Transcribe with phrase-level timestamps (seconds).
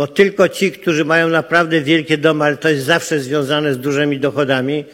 [0.00, 4.20] bo tylko ci, którzy mają naprawdę wielkie domy, ale to jest zawsze związane z dużymi
[4.20, 4.84] dochodami,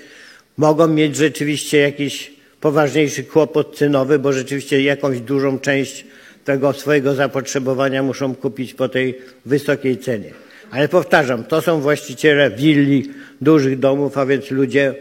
[0.57, 6.05] mogą mieć rzeczywiście jakiś poważniejszy kłopot cenowy, bo rzeczywiście jakąś dużą część
[6.45, 10.31] tego swojego zapotrzebowania muszą kupić po tej wysokiej cenie.
[10.71, 13.11] Ale powtarzam, to są właściciele willi,
[13.41, 14.95] dużych domów, a więc ludzie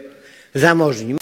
[0.54, 1.14] zamożni.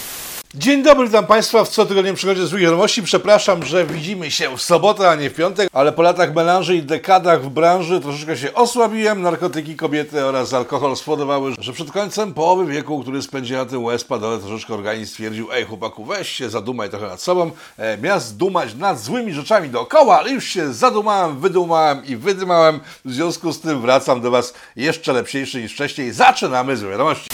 [0.56, 3.02] Dzień dobry, witam Państwa w cotygodniowym przygodzie złych wiadomości.
[3.02, 6.82] Przepraszam, że widzimy się w sobotę, a nie w piątek, ale po latach melanży i
[6.82, 9.22] dekadach w branży troszeczkę się osłabiłem.
[9.22, 14.04] Narkotyki, kobiety oraz alkohol spowodowały, że przed końcem połowy wieku, który spędziłem na tym łez
[14.04, 17.50] padole, troszeczkę organizm stwierdził, ej chłopaku, weź się, zadumaj trochę nad sobą.
[17.78, 22.80] E, miast dumać nad złymi rzeczami dookoła, ale już się zadumałem, wydumałem i wydymałem.
[23.04, 26.12] W związku z tym wracam do Was jeszcze lepszy niż wcześniej.
[26.12, 27.28] Zaczynamy złe wiadomości.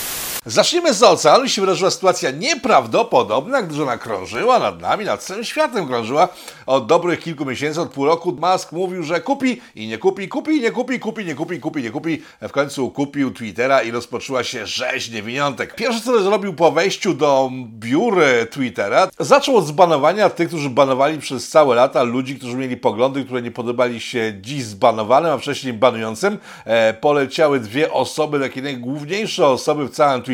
[0.46, 1.48] Zacznijmy z oceanu.
[1.48, 6.28] się wydarzyła sytuacja nieprawdopodobna, gdyż ona krążyła nad nami, nad całym światem krążyła
[6.66, 8.36] od dobrych kilku miesięcy, od pół roku.
[8.40, 11.82] Musk mówił, że kupi i nie kupi, kupi i nie kupi, kupi, nie kupi, kupi,
[11.82, 12.22] nie kupi.
[12.42, 15.74] W końcu kupił Twittera i rozpoczęła się rzeź niewiniątek.
[15.74, 21.48] Pierwsze, co zrobił po wejściu do biur Twittera, zaczął od zbanowania tych, którzy banowali przez
[21.48, 26.38] całe lata ludzi, którzy mieli poglądy, które nie podobali się dziś zbanowanym, a wcześniej banującym.
[26.65, 30.29] E, poleciały dwie osoby, takie najgłówniejsze osoby w całym Twitterze,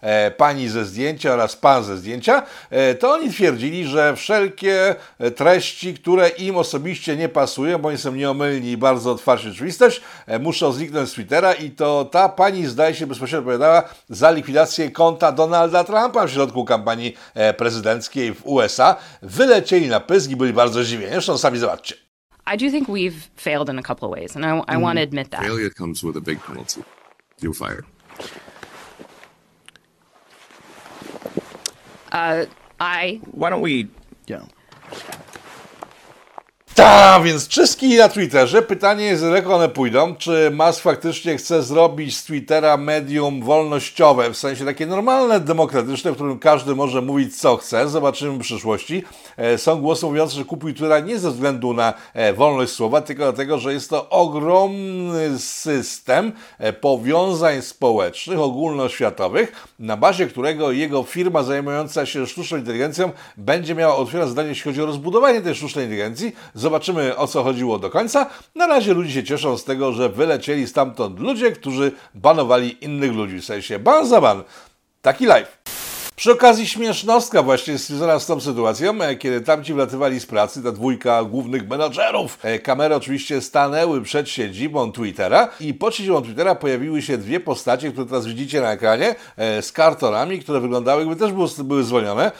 [0.00, 5.30] e, pani ze zdjęcia oraz pan ze zdjęcia, e, to oni twierdzili, że wszelkie e,
[5.30, 10.00] treści, które im osobiście nie pasują, bo oni są nieomylni i bardzo otwarci rzeczywistość,
[10.40, 15.32] muszą zniknąć z Twittera i to ta pani zdaje się bezpośrednio odpowiadała za likwidację konta
[15.32, 17.16] Donalda Trumpa w środku kampanii
[17.56, 18.96] prezydenckiej w USA.
[19.22, 21.12] Wylecieli na pysk i byli bardzo zdziwieni.
[21.12, 21.94] Zresztą sami zobaczcie.
[22.46, 25.02] I do think we've failed in a couple of ways, and I, I want to
[25.02, 25.42] admit that.
[25.42, 26.82] Failure comes with a big penalty.
[27.40, 27.84] You're fired.
[32.12, 32.46] Uh,
[32.78, 33.20] I.
[33.32, 33.88] Why don't we,
[34.26, 34.36] you
[36.74, 38.62] Tak, więc czystki na Twitterze.
[38.62, 40.14] Pytanie jest, jak one pójdą.
[40.16, 46.14] Czy Musk faktycznie chce zrobić z Twittera medium wolnościowe, w sensie takie normalne, demokratyczne, w
[46.14, 47.88] którym każdy może mówić co chce.
[47.88, 49.04] Zobaczymy w przyszłości.
[49.36, 53.22] E, są głosy mówiące, że kupił Twittera nie ze względu na e, wolność słowa, tylko
[53.22, 61.42] dlatego, że jest to ogromny system e, powiązań społecznych, ogólnoświatowych, na bazie którego jego firma
[61.42, 66.32] zajmująca się sztuczną inteligencją będzie miała otwierać zadanie, jeśli chodzi o rozbudowanie tej sztucznej inteligencji
[66.62, 68.26] Zobaczymy o co chodziło do końca.
[68.54, 73.40] Na razie ludzie się cieszą z tego, że wylecieli stamtąd ludzie, którzy banowali innych ludzi.
[73.40, 74.42] W sensie ban za ban.
[75.02, 75.61] Taki live.
[76.16, 80.72] Przy okazji śmiesznostka właśnie związana z tą sytuacją, e, kiedy tamci wlatywali z pracy, ta
[80.72, 82.38] dwójka głównych menadżerów.
[82.42, 87.90] E, kamery oczywiście stanęły przed siedzibą Twittera i pod siedzibą Twittera pojawiły się dwie postacie,
[87.92, 92.32] które teraz widzicie na ekranie, e, z kartonami, które wyglądały jakby też były, były zwolnione.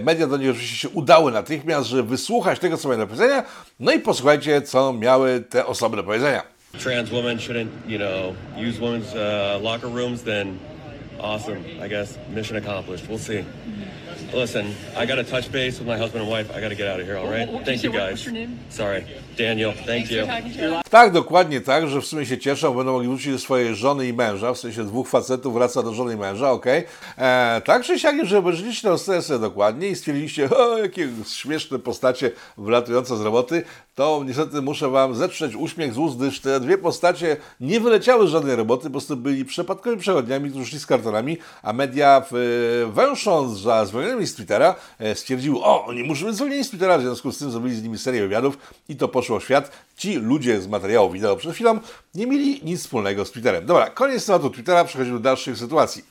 [0.00, 3.42] Media do nich oczywiście się udały natychmiast, żeby wysłuchać tego, co mają do powiedzenia,
[3.80, 6.42] no i posłuchajcie, co miały te osoby do powiedzenia.
[6.78, 10.58] Trans women shouldn't, you know, use women's uh, locker rooms, then
[11.20, 11.64] Awesome.
[11.80, 13.06] I guess mission accomplished.
[13.08, 13.44] We'll see.
[14.32, 16.50] Listen, I got to touch base with my husband and wife.
[16.54, 17.46] I got to get out of here, all right?
[17.46, 18.24] What, what, Thank you, guys.
[18.24, 18.58] Your name?
[18.70, 19.06] Sorry.
[19.40, 19.72] Daniel.
[19.86, 20.26] Thank you.
[20.90, 24.12] Tak, dokładnie tak, że w sumie się cieszą, będą mogli wrócić do swojej żony i
[24.12, 26.78] męża, w sensie dwóch facetów wraca do żony i męża, okej.
[26.78, 27.26] Okay.
[27.26, 32.30] E, tak czy siak, że obejrzeliście tę scenę dokładnie i stwierdziliście, o, jakie śmieszne postacie
[32.58, 33.62] wylatujące z roboty,
[33.94, 38.30] to niestety muszę Wam zetrzeć uśmiech z ust, gdyż te dwie postacie nie wyleciały z
[38.30, 43.58] żadnej roboty, po prostu byli przypadkowymi przechodniami, którzy szli z kartonami, a media w, węsząc
[43.58, 47.32] za zwolnionymi z Twittera e, stwierdziły, o, oni muszą być zwolnieni z Twittera, w związku
[47.32, 48.58] z tym zrobili z nimi serię wywiadów
[48.88, 49.70] i to poszło w świat.
[49.96, 51.78] Ci ludzie z materiału wideo przed chwilą
[52.14, 53.66] nie mieli nic wspólnego z Twitterem.
[53.66, 56.04] Dobra, koniec tematu Twittera, przechodzimy do dalszych sytuacji.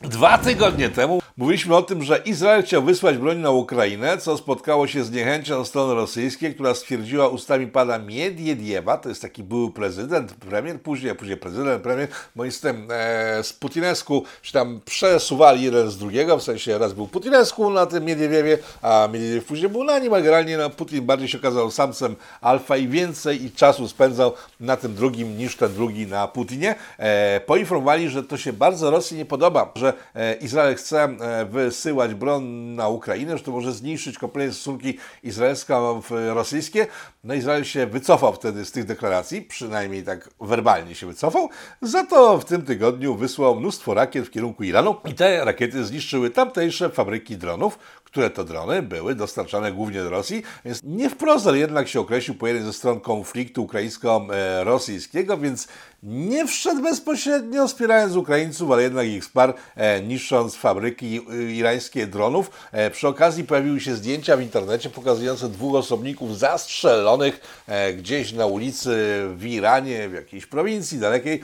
[0.00, 4.86] Dwa tygodnie temu mówiliśmy o tym, że Izrael chciał wysłać broń na Ukrainę, co spotkało
[4.86, 10.34] się z niechęcią strony rosyjskiej, która stwierdziła ustami pana Miediediewa, to jest taki były prezydent,
[10.34, 15.98] premier, później, później prezydent, premier, bo jestem e, z Putinesku się tam przesuwali jeden z
[15.98, 20.14] drugiego, w sensie raz był Putinesku na tym Miediewie, a Miediew później był na nim,
[20.14, 24.76] a generalnie no, Putin bardziej się okazał samcem alfa i więcej i czasu spędzał na
[24.76, 26.74] tym drugim niż ten drugi na Putinie.
[26.98, 32.14] E, poinformowali, że to się bardzo Rosji nie podoba, że e, Izrael chce e, wysyłać
[32.14, 32.44] broń
[32.74, 36.86] na Ukrainę, że to może zniszczyć kompletnie stosunki izraelsko-rosyjskie.
[37.24, 41.48] No Izrael się wycofał wtedy z tych deklaracji, przynajmniej tak werbalnie się wycofał.
[41.82, 46.30] Za to w tym tygodniu wysłał mnóstwo rakiet w kierunku Iranu i te rakiety zniszczyły
[46.30, 47.78] tamtejsze fabryki dronów,
[48.10, 52.36] które to drony były dostarczane głównie do Rosji, więc nie wprost, ale jednak się określił
[52.36, 55.68] po jednej ze stron konfliktu ukraińsko-rosyjskiego, więc
[56.02, 62.50] nie wszedł bezpośrednio wspierając Ukraińców, ale jednak ich wsparł, e, niszcząc fabryki y, irańskie dronów.
[62.72, 68.46] E, przy okazji pojawiły się zdjęcia w internecie pokazujące dwóch osobników zastrzelonych e, gdzieś na
[68.46, 68.90] ulicy
[69.36, 71.42] w Iranie, w jakiejś prowincji dalekiej.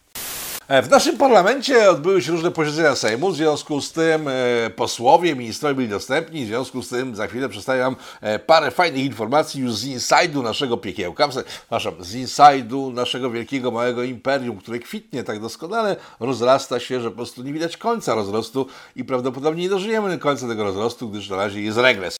[0.68, 5.36] E, w naszym parlamencie odbyły się różne posiedzenia Sejmu, w związku z tym e, posłowie,
[5.36, 9.74] ministrowie byli dostępni, w związku z tym za chwilę przedstawiam e, parę fajnych informacji już
[9.74, 15.96] z inside'u naszego piekiełka, przepraszam, z inside'u naszego wielkiego, małego imperium, które kwitnie tak doskonale,
[16.20, 20.64] rozrasta się, że po prostu nie widać końca rozrostu i prawdopodobnie nie dożyjemy końca tego
[20.64, 22.18] rozrostu, gdyż na razie jest regres.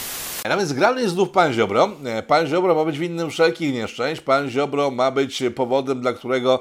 [0.50, 1.90] Nawet zgrany jest znów pan Ziobro.
[2.28, 4.22] Pan Ziobro ma być winnym wszelkich nieszczęść.
[4.22, 6.60] Pan Ziobro ma być powodem, dla którego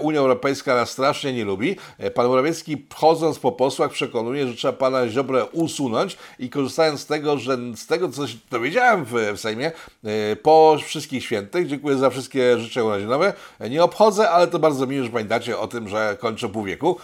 [0.00, 1.76] Unia Europejska nas strasznie nie lubi.
[1.98, 7.06] E, pan Morawiecki chodząc po posłach przekonuje, że trzeba pana Ziobrę usunąć i korzystając z
[7.06, 9.72] tego, że z tego, co się dowiedziałem w, w Sejmie,
[10.04, 13.32] e, po wszystkich świętych, dziękuję za wszystkie życzenia urodzinowe,
[13.70, 16.96] nie obchodzę, ale to bardzo miło, że pamiętacie o tym, że kończę pół wieku.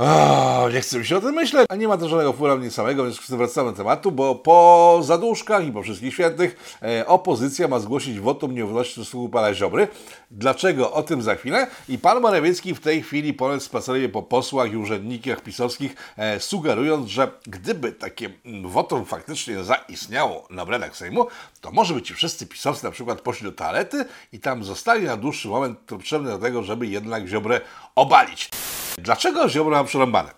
[0.00, 2.60] Oh, nie chcę mi się o tym myśleć, a nie ma to żadnego wpływu na
[2.60, 7.68] mnie samego, więc wracamy do tematu, bo po zaduszkach i po wszystkich świętych e, opozycja
[7.68, 9.88] ma zgłosić wotum nieufności w stosunku pana Ziobry.
[10.30, 10.92] Dlaczego?
[10.92, 11.66] O tym za chwilę.
[11.88, 17.08] I pan Morawiecki w tej chwili ponad spaceruje po posłach i urzędnikach pisowskich, e, sugerując,
[17.08, 18.30] że gdyby takie
[18.64, 21.26] wotum faktycznie zaistniało na obradach Sejmu,
[21.60, 25.16] to może by ci wszyscy pisowcy na przykład poszli do toalety i tam zostali na
[25.16, 27.60] dłuższy moment potrzebny do tego, żeby jednak Ziobrę
[27.94, 28.50] obalić.
[28.98, 30.30] Dlaczego Ziobro ma przerąbane?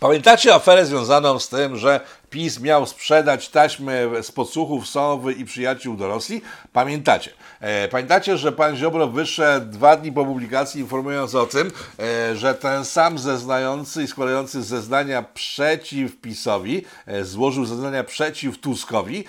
[0.00, 2.00] Pamiętacie aferę związaną z tym, że
[2.30, 6.42] PiS miał sprzedać taśmy z podsłuchów Sowy i przyjaciół do Rosji?
[6.72, 7.30] Pamiętacie.
[7.64, 12.54] E, pamiętacie, że pan Ziobro wyszedł dwa dni po publikacji informując o tym, e, że
[12.54, 19.24] ten sam zeznający i składający zeznania przeciw PiSowi e, złożył zeznania przeciw Tuskowi,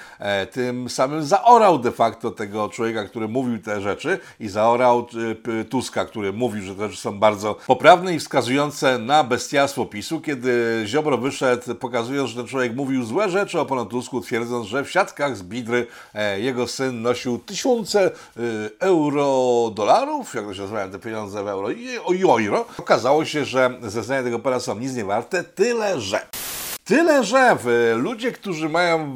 [0.52, 5.08] tym samym zaorał de facto tego człowieka, który mówił te rzeczy i zaorał
[5.70, 10.84] Tuska, który mówił, że te rzeczy są bardzo poprawne i wskazujące na bestialstwo PiSu, kiedy
[10.86, 14.92] Ziobro wyszedł pokazując, że ten człowiek mówił złe rzeczy o panu Tusku, twierdząc, że w
[14.92, 15.88] siatkach z Bidry
[16.38, 21.72] jego syn nosił tysiące Y, euro dolarów, jak to się nazywają te pieniądze w euro
[21.72, 22.66] i euro.
[22.77, 26.27] Okazało się, że zeznania tego pana są nic nie warte, tyle że.
[26.86, 27.57] Tyle, że
[27.95, 29.12] ludzie, którzy mają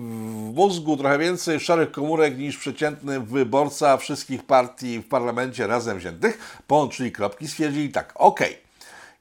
[0.51, 6.61] w mózgu trochę więcej szarych komórek niż przeciętny wyborca wszystkich partii w parlamencie razem wziętych,
[6.67, 8.57] połączyli kropki, stwierdzili tak, okej,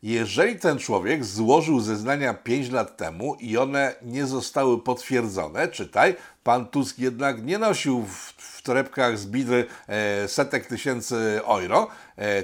[0.02, 6.67] jeżeli ten człowiek złożył zeznania 5 lat temu i one nie zostały potwierdzone, czytaj, pan
[6.67, 8.05] Tusk jednak nie nosił
[8.38, 11.88] w torebkach z bidry e, setek tysięcy euro,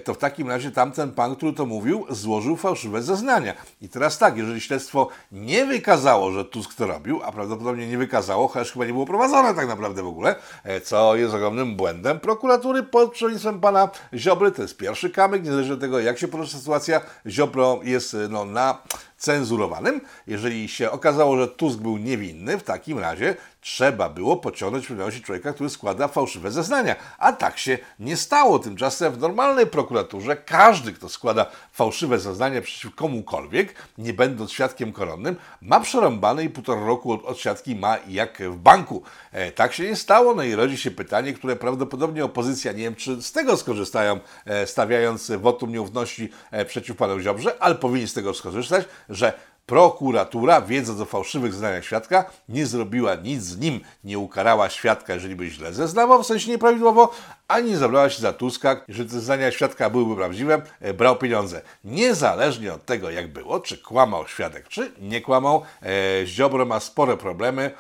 [0.05, 3.55] to w takim razie tamten pan, który to mówił, złożył fałszywe zeznania.
[3.81, 8.49] I teraz tak, jeżeli śledztwo nie wykazało, że Tusk to robił, a prawdopodobnie nie wykazało,
[8.49, 10.35] chociaż chyba nie było prowadzone tak naprawdę w ogóle,
[10.65, 15.75] e, co jest ogromnym błędem prokuratury pod przewodnictwem pana Ziobry, to jest pierwszy kamyk, niezależnie
[15.75, 18.79] od tego, jak się potoczy sytuacja, Ziobro jest no, na
[19.25, 20.01] cenzurowanym.
[20.27, 25.53] Jeżeli się okazało, że Tusk był niewinny, w takim razie trzeba było pociągnąć odpowiedzialności człowieka,
[25.53, 26.97] który składa fałszywe zeznania.
[27.19, 28.59] A tak się nie stało.
[28.59, 35.37] Tymczasem w normalnej prokuraturze każdy, kto składa fałszywe zeznania przeciw komukolwiek, nie będąc świadkiem koronnym,
[35.63, 39.03] ma przerąbane i półtora roku od, od siatki ma jak w banku.
[39.33, 42.95] E, tak się nie stało, no i rodzi się pytanie, które prawdopodobnie opozycja, nie wiem
[42.95, 48.15] czy z tego skorzystają, e, stawiając wotum nieufności e, przeciw panu Ziobrze, ale powinni z
[48.15, 49.33] tego skorzystać, że
[49.67, 55.37] prokuratura, wiedząc o fałszywych zeznaniach świadka, nie zrobiła nic z nim, nie ukarała świadka, jeżeli
[55.37, 57.11] by źle zeznawał, w sensie nieprawidłowo,
[57.49, 61.63] ani nie zabrała się za Tuska, jeżeli te zeznania świadka byłyby prawdziwe, e, brał pieniądze.
[61.85, 67.17] Niezależnie od tego, jak było, czy kłamał świadek, czy nie kłamał, e, Ziobro ma spore
[67.17, 67.71] problemy.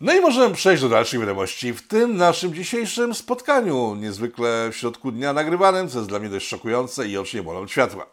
[0.00, 5.12] No i możemy przejść do dalszych wiadomości w tym naszym dzisiejszym spotkaniu, niezwykle w środku
[5.12, 8.06] dnia nagrywanym, co jest dla mnie dość szokujące i oczy nie bolą światła.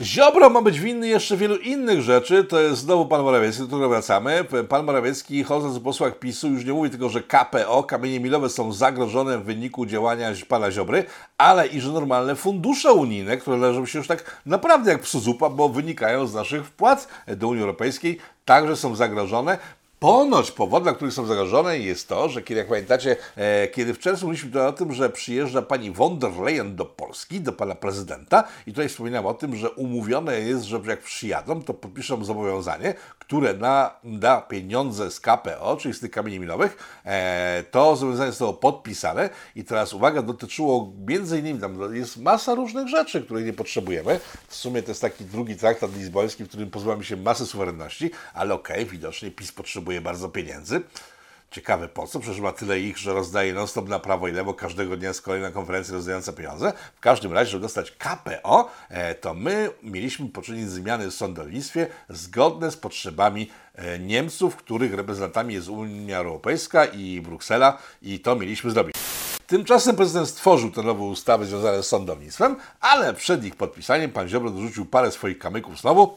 [0.00, 2.44] Ziobro ma być winny jeszcze wielu innych rzeczy.
[2.44, 4.44] To jest znowu pan Morawiecki, do którego wracamy.
[4.68, 8.72] Pan Morawiecki, chodząc po posłach PiSu, już nie mówi tylko, że KPO, kamienie milowe są
[8.72, 11.04] zagrożone w wyniku działania pana Ziobry,
[11.38, 15.48] ale i że normalne fundusze unijne, które leżą się już tak naprawdę jak psu zupa,
[15.50, 19.58] bo wynikają z naszych wpłat do Unii Europejskiej, także są zagrożone.
[20.04, 23.98] Ponoć powodem, dla których są zagrożone jest to, że kiedy, jak pamiętacie, e, kiedy w
[23.98, 28.44] czerwcu mówiliśmy o tym, że przyjeżdża pani von der Leyen do Polski, do pana prezydenta
[28.66, 32.94] i tutaj wspominam o tym, że umówione jest, że jak przyjadą, to podpiszą zobowiązanie,
[33.26, 38.54] które na, da pieniądze z KPO, czyli z tych kamieni milowych, e, to zobowiązanie zostało
[38.54, 44.20] podpisane i teraz uwaga, dotyczyło między innymi, tam jest masa różnych rzeczy, których nie potrzebujemy.
[44.48, 48.54] W sumie to jest taki drugi traktat lizboński, w którym pozbywamy się masy suwerenności, ale
[48.54, 50.82] okej, okay, widocznie PiS potrzebuje bardzo pieniędzy.
[51.54, 54.96] Ciekawe po co, przecież ma tyle ich, że rozdaje non-stop na prawo i lewo, każdego
[54.96, 56.72] dnia z kolejna konferencja rozdająca pieniądze.
[56.96, 62.70] W każdym razie, żeby dostać KPO, e, to my mieliśmy poczynić zmiany w sądownictwie zgodne
[62.70, 68.96] z potrzebami e, Niemców, których reprezentantami jest Unia Europejska i Bruksela i to mieliśmy zrobić.
[69.46, 74.50] Tymczasem prezydent stworzył te nowe ustawy związane z sądownictwem, ale przed ich podpisaniem pan Ziobro
[74.50, 76.16] dorzucił parę swoich kamyków znowu,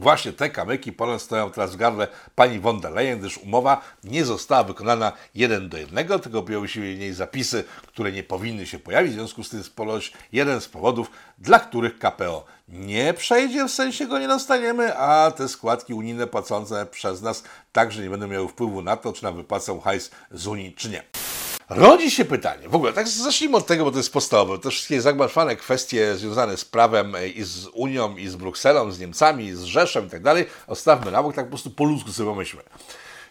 [0.00, 4.24] Właśnie te kamyki Poland stoją teraz w gardle pani von der Leyen, gdyż umowa nie
[4.24, 8.78] została wykonana jeden do jednego, tylko pojawiły się w niej zapisy, które nie powinny się
[8.78, 9.12] pojawić.
[9.12, 14.06] W związku z tym ponoć jeden z powodów, dla których KPO nie przejdzie, w sensie
[14.06, 18.82] go nie dostaniemy, a te składki unijne płacące przez nas także nie będą miały wpływu
[18.82, 21.33] na to, czy nam wypłacą hajs z Unii, czy nie.
[21.68, 24.58] Rodzi się pytanie, w ogóle tak zacznijmy od tego, bo to jest podstawowe.
[24.58, 28.98] Te wszystkie zagmatwane kwestie związane z prawem e, i z Unią, i z Brukselą, z
[28.98, 32.30] Niemcami, z Rzeszem i tak dalej, ostawmy na bok, tak po prostu po ludzku sobie
[32.30, 32.62] pomyślmy.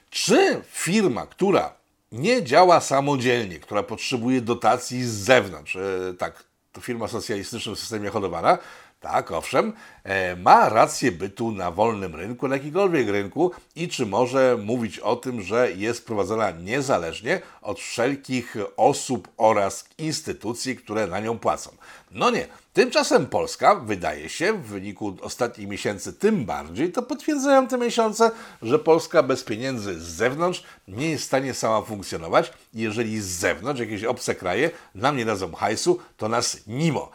[0.10, 1.74] Czy firma, która
[2.12, 8.10] nie działa samodzielnie, która potrzebuje dotacji z zewnątrz, e, tak, to firma socjalistyczna w systemie
[8.10, 8.58] hodowana,
[9.04, 14.58] tak, owszem, e, ma rację bytu na wolnym rynku, na jakikolwiek rynku i czy może
[14.64, 21.40] mówić o tym, że jest prowadzona niezależnie od wszelkich osób oraz instytucji, które na nią
[21.40, 21.70] płacą.
[22.14, 22.48] No nie.
[22.74, 28.80] Tymczasem Polska, wydaje się, w wyniku ostatnich miesięcy tym bardziej, to potwierdzają te miesiące, że
[28.80, 32.54] Polska bez pieniędzy z zewnątrz nie jest w stanie sama funkcjonować.
[32.74, 37.12] Jeżeli z zewnątrz jakieś obce kraje nam nie dadzą hajsu, to nas nimo.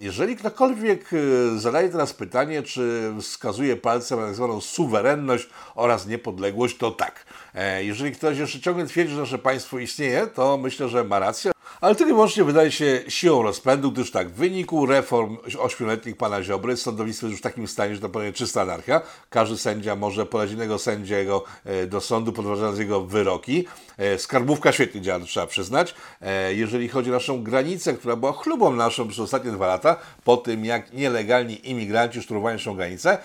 [0.00, 6.76] Jeżeli ktokolwiek e, zadaje teraz pytanie, czy wskazuje palcem na tak zwaną suwerenność oraz niepodległość,
[6.76, 7.26] to tak.
[7.54, 11.52] E, jeżeli ktoś jeszcze ciągle twierdzi, że nasze państwo istnieje, to myślę, że ma rację.
[11.80, 16.76] Ale to wyłącznie wydaje się siłą rozpędu, gdyż tak, w wyniku reform ośmioletnich pana Ziobry
[16.76, 19.00] sądownictwo jest już w takim stanie, że to powiem czysta anarchia.
[19.30, 23.64] Każdy sędzia może podać innego sędziego e, do sądu, podważając jego wyroki.
[23.98, 25.94] E, skarbówka świetnie działa, trzeba przyznać.
[26.20, 30.36] E, jeżeli chodzi o naszą granicę, która była chlubą naszą przez ostatnie dwa lata, po
[30.36, 33.18] tym jak nielegalni imigranci szturmowali naszą granicę,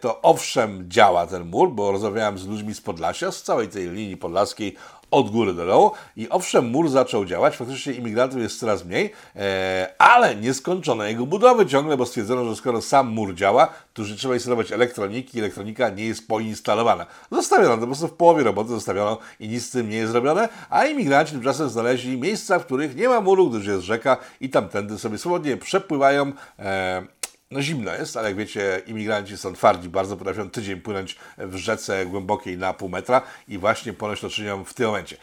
[0.00, 4.16] to owszem działa ten mur, bo rozmawiałem z ludźmi z Podlasia, z całej tej linii
[4.16, 4.76] podlaskiej
[5.10, 9.94] od góry do dołu i owszem, mur zaczął działać, faktycznie imigrantów jest coraz mniej, e,
[9.98, 14.16] ale nie skończono jego budowy ciągle, bo stwierdzono, że skoro sam mur działa, to już
[14.16, 17.06] trzeba instalować elektroniki, elektronika nie jest poinstalowana.
[17.30, 20.48] Zostawiono, to po prostu w połowie roboty zostawiono i nic z tym nie jest zrobione,
[20.70, 24.98] a imigranci tymczasem znaleźli miejsca, w których nie ma muru, gdyż jest rzeka i tamtędy
[24.98, 26.32] sobie swobodnie przepływają.
[26.58, 27.19] E,
[27.50, 32.06] no zimno jest, ale jak wiecie, imigranci są twardzi, bardzo potrafią tydzień płynąć w rzece
[32.06, 35.16] głębokiej na pół metra i właśnie ponoć to czynią w tym momencie.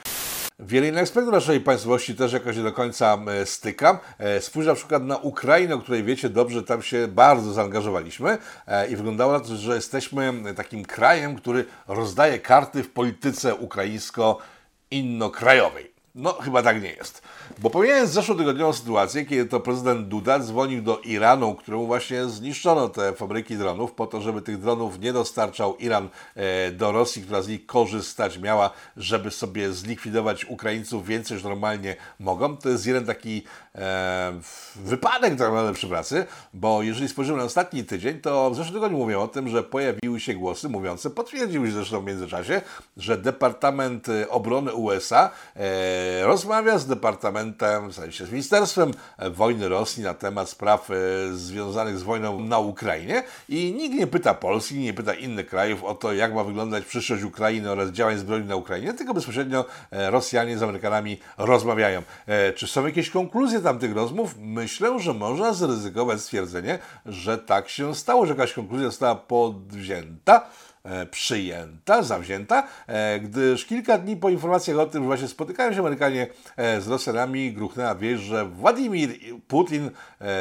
[0.60, 3.98] Wiele innych aspektów naszej państwowości też jakoś do końca e, stykam.
[4.18, 8.88] E, spójrz na przykład na Ukrainę, o której wiecie dobrze, tam się bardzo zaangażowaliśmy e,
[8.88, 15.97] i wyglądało na to, że jesteśmy takim krajem, który rozdaje karty w polityce ukraińsko-innokrajowej.
[16.20, 17.22] No, chyba tak nie jest.
[17.60, 23.14] Bo pomijając zeszłotygodniową sytuację, kiedy to prezydent Duda dzwonił do Iranu, któremu właśnie zniszczono te
[23.14, 27.48] fabryki dronów, po to, żeby tych dronów nie dostarczał Iran e, do Rosji, która z
[27.48, 32.58] nich korzystać miała, żeby sobie zlikwidować Ukraińców więcej niż normalnie mogą.
[32.58, 33.44] To jest jeden taki
[33.76, 34.34] e,
[34.76, 38.98] wypadek tak naprawdę przy pracy, bo jeżeli spojrzymy na ostatni tydzień, to w zeszłym tygodniu
[38.98, 42.62] mówią o tym, że pojawiły się głosy mówiące, potwierdziły się zresztą w międzyczasie,
[42.98, 48.92] że Departament Obrony USA e, rozmawia z Departamentem w sensie z Ministerstwem
[49.32, 50.94] Wojny Rosji na temat spraw e,
[51.34, 55.96] związanych z wojną na Ukrainie i nikt nie pyta Polski, nie pyta innych krajów o
[55.96, 60.58] to, jak ma wyglądać przyszłość Ukrainy oraz działań zbrojnych na Ukrainie, tylko bezpośrednio e, Rosjanie
[60.58, 62.02] z Amerykanami rozmawiają.
[62.28, 64.36] E, czy są jakieś konkluzje tamtych rozmów?
[64.40, 70.50] Myślę, że można zryzykować stwierdzenie, że tak się stało, że jakaś konkluzja została podwzięta.
[70.88, 75.80] E, przyjęta, zawzięta, e, gdyż kilka dni po informacjach o tym, że właśnie spotykają się
[75.80, 76.28] Amerykanie
[76.58, 79.10] e, z Rosjanami, gruchnęła wieść, że Władimir
[79.48, 79.92] Putin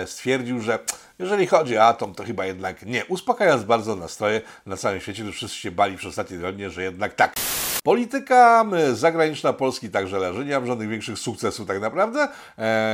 [0.06, 0.78] stwierdził, że
[1.18, 5.36] jeżeli chodzi o atom, to chyba jednak nie, uspokajając bardzo nastroje na całym świecie, gdyż
[5.36, 7.34] wszyscy się bali przez ostatnie tygodnie, że jednak tak.
[7.86, 10.44] Polityka zagraniczna Polski także leży.
[10.44, 12.28] Nie mam żadnych większych sukcesów tak naprawdę.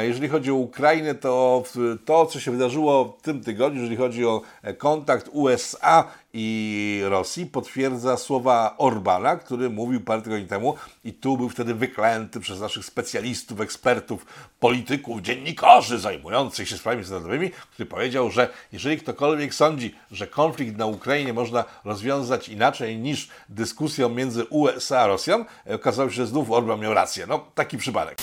[0.03, 1.63] Jeżeli chodzi o Ukrainę, to
[2.05, 4.43] to, co się wydarzyło w tym tygodniu, jeżeli chodzi o
[4.79, 10.75] kontakt USA i Rosji, potwierdza słowa Orbana, który mówił parę tygodni temu
[11.05, 14.27] i tu był wtedy wyklęty przez naszych specjalistów, ekspertów,
[14.61, 20.87] polityków, dziennikarzy zajmujących się sprawami międzynarodowymi, który powiedział, że jeżeli ktokolwiek sądzi, że konflikt na
[20.87, 26.81] Ukrainie można rozwiązać inaczej niż dyskusją między USA a Rosją, okazało się, że znów Orban
[26.81, 27.27] miał rację.
[27.27, 28.19] No, taki przypadek.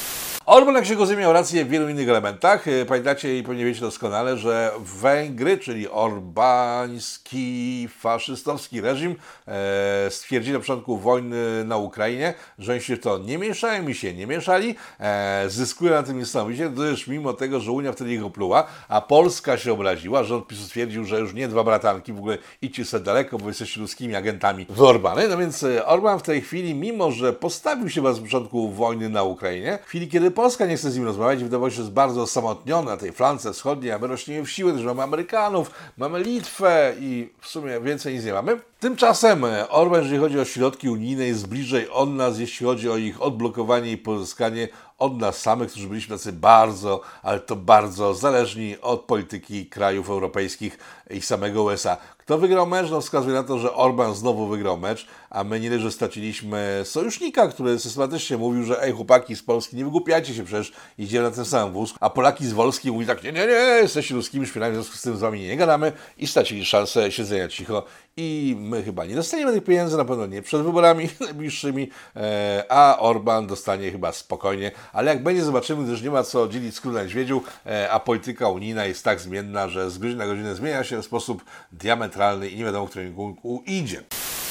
[0.49, 2.67] Orban, jak się go miał rację w wielu innych elementach.
[2.67, 9.15] E, Pamiętacie i pewnie wiecie doskonale, że Węgry, czyli orbański, faszystowski reżim,
[9.47, 13.95] e, stwierdzili na początku wojny na Ukrainie, że oni się w to nie mieszają i
[13.95, 14.75] się nie mieszali.
[14.99, 19.57] E, zyskują na tym niesamowicie, gdyż mimo tego, że Unia wtedy ich opluła, a Polska
[19.57, 23.37] się obraziła, rząd PiSu stwierdził, że już nie dwa bratanki, w ogóle idźcie sobie daleko,
[23.37, 25.27] bo jesteście ludzkimi agentami w Orbany.
[25.27, 29.23] No więc e, Orban w tej chwili, mimo że postawił się was początku wojny na
[29.23, 32.21] Ukrainie, w chwili, kiedy Polska nie chce z nim rozmawiać, wydawało się, że jest bardzo
[32.21, 36.93] osamotniona na tej flance wschodniej, a my rośniemy w siłę, że mamy Amerykanów, mamy Litwę
[36.99, 38.59] i w sumie więcej nic nie mamy.
[38.79, 42.97] Tymczasem e, Orban, jeżeli chodzi o środki unijne, jest bliżej od nas, jeśli chodzi o
[42.97, 44.67] ich odblokowanie i pozyskanie
[44.97, 50.77] od nas samych, którzy byliśmy tacy bardzo, ale to bardzo zależni od polityki krajów europejskich
[51.09, 51.97] i samego USA.
[52.17, 52.91] Kto wygrał mecz?
[52.91, 57.47] No wskazuje na to, że Orban znowu wygrał mecz, a my nie że straciliśmy sojusznika,
[57.47, 61.45] który systematycznie mówił, że ej chłopaki z Polski, nie wygłupiajcie się, przecież idziemy na ten
[61.45, 64.75] sam wóz, a Polaki z Wolski mówi tak, nie, nie, nie, jesteście ludzkimi szpilami, w
[64.75, 65.91] związku z tym z wami nie gadamy.
[66.17, 67.83] I stracili szansę siedzenia cicho.
[68.17, 72.99] I my chyba nie dostaniemy tych pieniędzy, na pewno nie przed wyborami najbliższymi, e, a
[72.99, 77.03] Orban dostanie chyba spokojnie, ale jak będzie zobaczymy, gdyż nie ma co dzielić skóry na
[77.03, 81.01] niedźwiedziu, e, a polityka unijna jest tak zmienna, że z godziny na godzinę zmienia się
[81.01, 84.03] w sposób diametralny i nie wiadomo, w którym kierunku idzie.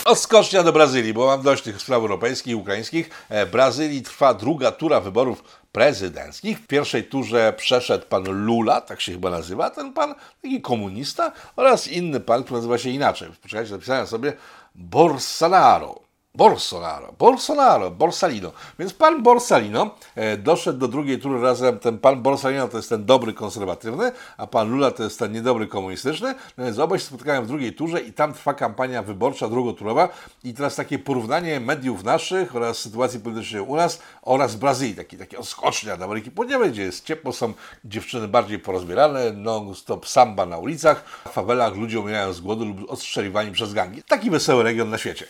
[0.08, 3.10] Od Skocznia do Brazylii, bo mam dość tych spraw europejskich i ukraińskich.
[3.28, 6.58] E, W Brazylii trwa druga tura wyborów prezydenckich.
[6.58, 11.88] W pierwszej turze przeszedł pan Lula, tak się chyba nazywa, ten pan taki komunista, oraz
[11.88, 13.28] inny pan, który nazywa się inaczej.
[13.42, 14.32] Poczekajcie, zapisałem sobie
[14.74, 16.07] Bolsonaro.
[16.38, 18.52] Bolsonaro, Bolsonaro, Borsalino.
[18.78, 21.78] Więc pan Borsalino e, doszedł do drugiej tury razem.
[21.78, 25.66] Ten pan Borsalino to jest ten dobry konserwatywny, a pan Lula to jest ten niedobry
[25.66, 26.34] komunistyczny.
[26.58, 30.08] No więc obaj się spotykają w drugiej turze i tam trwa kampania wyborcza drugoturowa.
[30.44, 34.94] I teraz takie porównanie mediów naszych oraz sytuacji politycznej u nas oraz Brazylii.
[34.94, 37.52] Taki, takie odskocznia do Ameryki Południowej, gdzie jest ciepło, są
[37.84, 43.52] dziewczyny bardziej porozbierane, non-stop samba na ulicach, w fawelach ludzie umierają z głodu lub ostrzeliwani
[43.52, 44.02] przez gangi.
[44.02, 45.26] Taki wesoły region na świecie.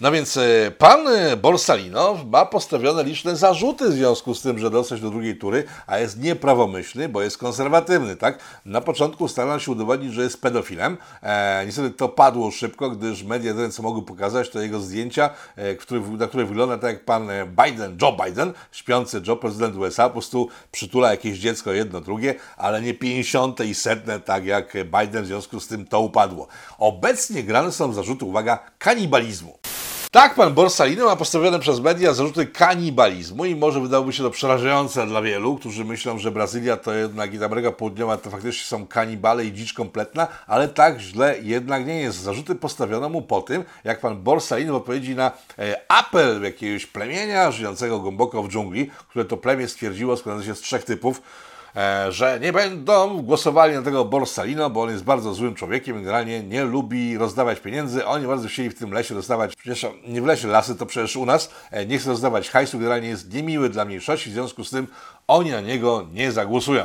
[0.00, 4.70] No więc e, pan e, Borsalino ma postawione liczne zarzuty w związku z tym, że
[4.70, 8.38] dostać do drugiej tury, a jest nieprawomyślny, bo jest konserwatywny, tak?
[8.64, 10.96] Na początku starał się udowodnić, że jest pedofilem.
[11.22, 16.00] E, niestety to padło szybko, gdyż media co mogły pokazać to jego zdjęcia, e, który,
[16.00, 20.12] na które wygląda tak jak pan e, Biden, Joe Biden, śpiący Joe, prezydent USA, po
[20.12, 25.26] prostu przytula jakieś dziecko jedno, drugie, ale nie 50 i setne, tak jak Biden, w
[25.26, 26.46] związku z tym to upadło.
[26.78, 29.59] Obecnie grane są zarzuty, uwaga, kanibalizmu.
[30.10, 35.06] Tak, pan Borsalino ma postawione przez media zarzuty kanibalizmu i może wydałoby się to przerażające
[35.06, 39.44] dla wielu, którzy myślą, że Brazylia to jednak i Ameryka Południowa to faktycznie są kanibale
[39.44, 42.18] i dzicz kompletna, ale tak źle jednak nie jest.
[42.18, 47.50] Zarzuty postawiono mu po tym, jak pan Borsalino w odpowiedzi na e, apel jakiegoś plemienia
[47.50, 51.22] żyjącego głęboko w dżungli, które to plemię stwierdziło, składające się z trzech typów,
[52.08, 56.64] że nie będą głosowali na tego Borsalino, bo on jest bardzo złym człowiekiem, generalnie nie
[56.64, 58.06] lubi rozdawać pieniędzy.
[58.06, 61.26] Oni bardzo chcieli w tym lesie dostawać, przecież nie w lesie, lasy to przecież u
[61.26, 64.86] nas, e, nie chce rozdawać hajsu, generalnie jest niemiły dla mniejszości, w związku z tym
[65.28, 66.82] oni na niego nie zagłosują.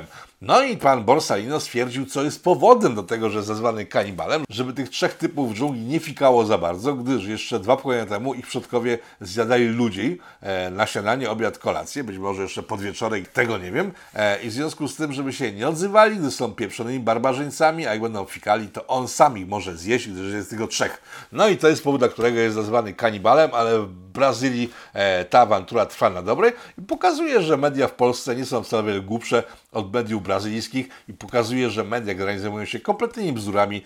[0.48, 4.74] No i pan Borsalino stwierdził, co jest powodem do tego, że jest nazwany kanibalem, żeby
[4.74, 8.98] tych trzech typów dżungli nie fikało za bardzo, gdyż jeszcze dwa pokolenia temu ich przodkowie
[9.22, 13.92] zjadali ludzi e, na śniadanie, obiad, kolację, być może jeszcze podwieczorek, tego nie wiem.
[14.16, 17.92] E, I w związku z tym, żeby się nie odzywali, gdy są pieprzonymi barbarzyńcami, a
[17.92, 21.02] jak będą fikali, to on sam ich może zjeść, gdyż jest tylko trzech.
[21.32, 25.86] No i to jest powód, dla którego jest nazwany kanibalem, ale Brazylii e, ta awantura
[25.86, 29.94] trwa na dobre i pokazuje, że media w Polsce nie są wcale wiele głupsze od
[29.94, 33.82] mediów brazylijskich i pokazuje, że media generalnie zajmują się kompletnymi bzdurami.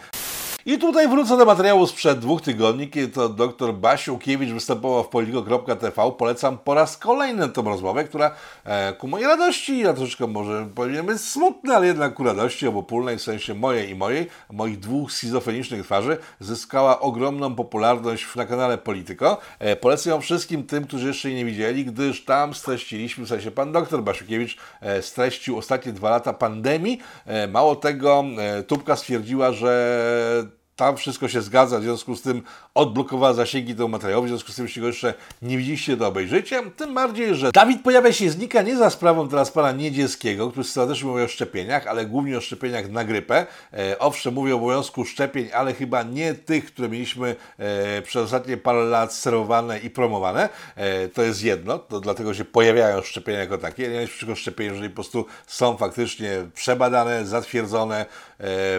[0.66, 6.12] I tutaj wrócę do materiału sprzed dwóch tygodni, kiedy to dr Basiukiewicz występował w politico.tv.
[6.18, 8.32] Polecam po raz kolejny tą rozmowę, która
[8.64, 13.18] e, ku mojej radości, ja troszeczkę może powinien być smutny, ale jednak ku radości obopólnej,
[13.18, 19.38] w sensie mojej i mojej, moich dwóch schizofrenicznych twarzy, zyskała ogromną popularność na kanale Polityko.
[19.60, 23.52] E, polecam ją wszystkim tym, którzy jeszcze jej nie widzieli, gdyż tam streściliśmy, w sensie
[23.52, 27.00] pan dr Basiukiewicz e, streścił ostatnie dwa lata pandemii.
[27.26, 30.49] E, mało tego, e, Tubka stwierdziła, że
[30.80, 34.56] tam wszystko się zgadza, w związku z tym odblokowała zasięgi tego materiału, w związku z
[34.56, 36.62] tym, jeśli go jeszcze nie widzieliście, to obejrzyjcie.
[36.78, 41.04] Tym bardziej, że Dawid pojawia się znika nie za sprawą teraz pana Niedzielskiego, który też
[41.04, 43.46] mówi o szczepieniach, ale głównie o szczepieniach na grypę.
[43.74, 48.58] E, owszem, mówi o obowiązku szczepień, ale chyba nie tych, które mieliśmy e, przez ostatnie
[48.58, 50.50] parę lat serwowane i promowane.
[50.76, 53.90] E, to jest jedno, to dlatego się pojawiają szczepienia jako takie.
[53.90, 58.06] Nie jest przeciwko szczepieniu, jeżeli po prostu są faktycznie przebadane, zatwierdzone,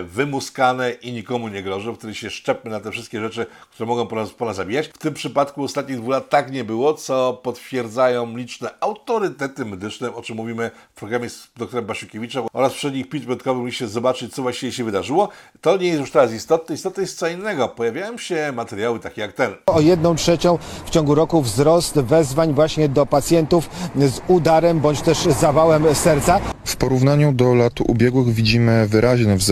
[0.05, 4.17] wymuskane i nikomu nie grożą, wtedy się szczepmy na te wszystkie rzeczy, które mogą po
[4.17, 4.89] nas, po nas zabijać.
[4.89, 10.23] W tym przypadku ostatnich dwóch lat tak nie było, co potwierdzają liczne autorytety medyczne, o
[10.23, 14.43] czym mówimy w programie z doktorem Basiukiewiczem oraz w przednich pitch będkowych mogliście zobaczyć, co
[14.43, 15.29] właściwie się wydarzyło.
[15.61, 17.69] To nie jest już teraz istotne, istotne jest co innego.
[17.69, 19.57] Pojawiają się materiały takie jak ten.
[19.67, 25.19] O jedną trzecią w ciągu roku wzrost wezwań właśnie do pacjentów z udarem bądź też
[25.19, 26.41] zawałem serca.
[26.65, 29.50] W porównaniu do lat ubiegłych widzimy wyraźny wzrost.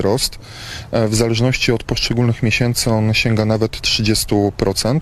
[0.90, 5.00] E, W zależności od poszczególnych miesięcy on sięga nawet 30%.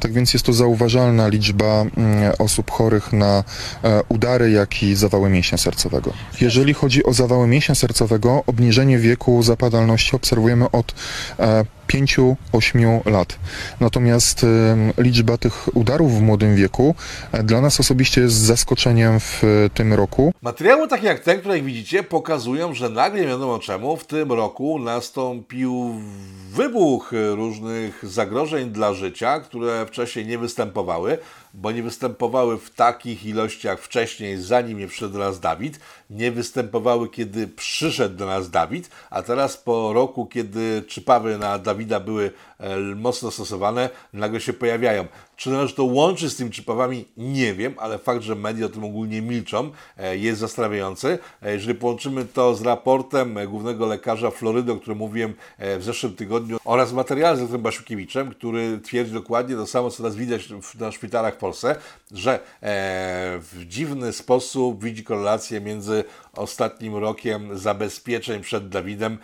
[0.00, 3.44] Tak więc jest to zauważalna liczba mm, osób chorych na
[3.84, 6.12] e, udary, jak i zawały mięśnia sercowego.
[6.40, 10.94] Jeżeli chodzi o zawały mięśnia sercowego, obniżenie wieku zapadalności obserwujemy od
[11.38, 13.38] e, 5-8 lat.
[13.80, 14.46] Natomiast
[14.98, 16.94] liczba tych udarów w młodym wieku
[17.32, 20.32] e, dla nas osobiście jest zaskoczeniem w e, tym roku.
[20.42, 24.32] Materiały takie jak ten, które jak widzicie, pokazują, że nagle nie wiadomo czemu w tym
[24.32, 25.94] roku nastąpił
[26.50, 31.18] wybuch różnych zagrożeń dla życia, które wcześniej nie występowały,
[31.54, 37.08] bo nie występowały w takich ilościach wcześniej, zanim nie przyszedł do nas Dawid, nie występowały,
[37.08, 42.78] kiedy przyszedł do nas Dawid, a teraz po roku, kiedy czypawy na Dawida były e,
[42.78, 45.06] mocno stosowane, nagle się pojawiają.
[45.36, 47.04] Czy należy to łączyć z tymi czypawami?
[47.16, 51.18] Nie wiem, ale fakt, że media o tym ogólnie milczą, e, jest zastanawiający.
[51.42, 56.16] E, Jeżeli połączymy to z raportem e, głównego lekarza Florydy, o którym mówiłem w zeszłym
[56.16, 60.92] tygodniu, oraz materiałem z dr Basiukiewiczem, który twierdzi dokładnie to samo, co teraz widać na
[60.92, 61.76] szpitalach w Polsce,
[62.12, 62.40] że
[63.40, 69.18] w dziwny sposób widzi korelację między ostatnim rokiem zabezpieczeń przed Dawidem,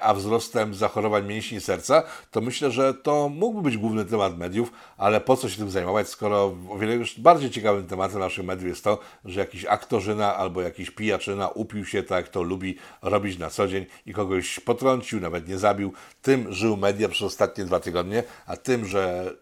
[0.00, 5.20] a wzrostem zachorowań mięśni serca, to myślę, że to mógłby być główny temat mediów, ale
[5.20, 8.84] po co się tym zajmować, skoro o wiele już bardziej ciekawym tematem naszych mediów jest
[8.84, 13.68] to, że jakiś aktorzyna albo jakiś pijaczyna upił się tak, to lubi robić na co
[13.68, 15.92] dzień i kogoś potrącił, nawet nie zabił.
[16.22, 19.32] Tym żył media przez ostatnie dwa tygodnie, a tym, że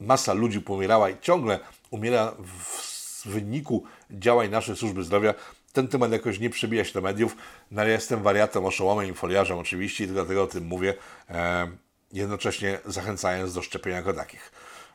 [0.00, 1.58] masa ludzi pomierała i ciągle
[1.90, 5.34] umiera w wyniku działań naszej służby zdrowia,
[5.74, 7.36] ten temat jakoś nie przebija się do mediów.
[7.70, 10.94] No ale ja jestem wariatem, oszołomem i foliarzem oczywiście i dlatego o tym mówię,
[11.30, 11.68] e,
[12.12, 14.52] jednocześnie zachęcając do szczepienia jako takich.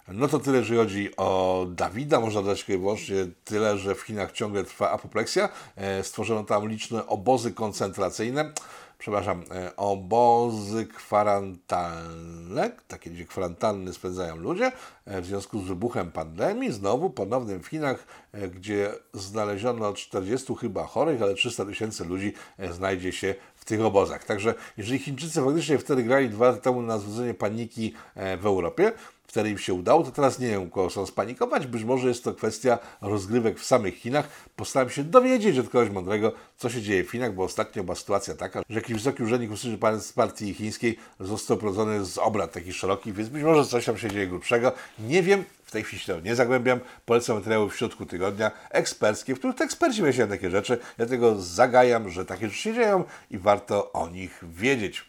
[0.07, 2.19] No to tyle, jeżeli chodzi o Dawida.
[2.19, 5.49] Można dodać tylko i wyłącznie tyle, że w Chinach ciągle trwa apopleksja.
[5.75, 8.53] E, stworzono tam liczne obozy koncentracyjne
[8.99, 14.71] przepraszam, e, obozy kwarantanne, takie gdzie kwarantanny spędzają ludzie,
[15.05, 20.83] e, w związku z wybuchem pandemii, znowu ponownym w Chinach, e, gdzie znaleziono 40 chyba
[20.83, 22.33] chorych, ale 300 tysięcy ludzi
[22.71, 23.35] znajdzie się
[23.69, 24.25] tych obozach.
[24.25, 28.91] Także jeżeli Chińczycy faktycznie wtedy grali dwa lata temu na zwodzenie paniki e, w Europie,
[29.27, 31.67] wtedy im się udało, to teraz nie wiem, kogo chcą spanikować.
[31.67, 34.29] Być może jest to kwestia rozgrywek w samych Chinach.
[34.55, 38.35] Postaram się dowiedzieć od kogoś mądrego, co się dzieje w Chinach, bo ostatnio była sytuacja
[38.35, 39.51] taka, że jakiś wysoki urzędnik
[39.99, 44.09] z partii chińskiej został prowadzony z obrad takich szerokich, więc być może coś tam się
[44.09, 44.71] dzieje grubszego.
[44.99, 46.79] Nie wiem, w tej chwili się nie zagłębiam.
[47.05, 50.77] Polecam materiały w środku tygodnia eksperckie, w których to eksperci wyjaśniają takie rzeczy.
[50.97, 55.05] Dlatego zagajam, że takie rzeczy się dzieją i warto o nich wiedzieć.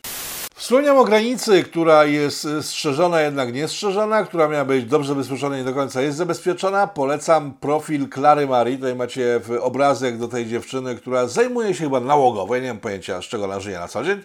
[0.54, 5.74] Wspomniałem o granicy, która jest strzeżona, jednak niestrzeżona, która miała być dobrze zabezpieczona, nie do
[5.74, 6.86] końca jest zabezpieczona.
[6.86, 8.76] Polecam profil Klary Marii.
[8.76, 12.56] Tutaj macie obrazek do tej dziewczyny, która zajmuje się chyba nałogowo.
[12.56, 14.22] Ja nie mam pojęcia, z czego ona żyje na co dzień.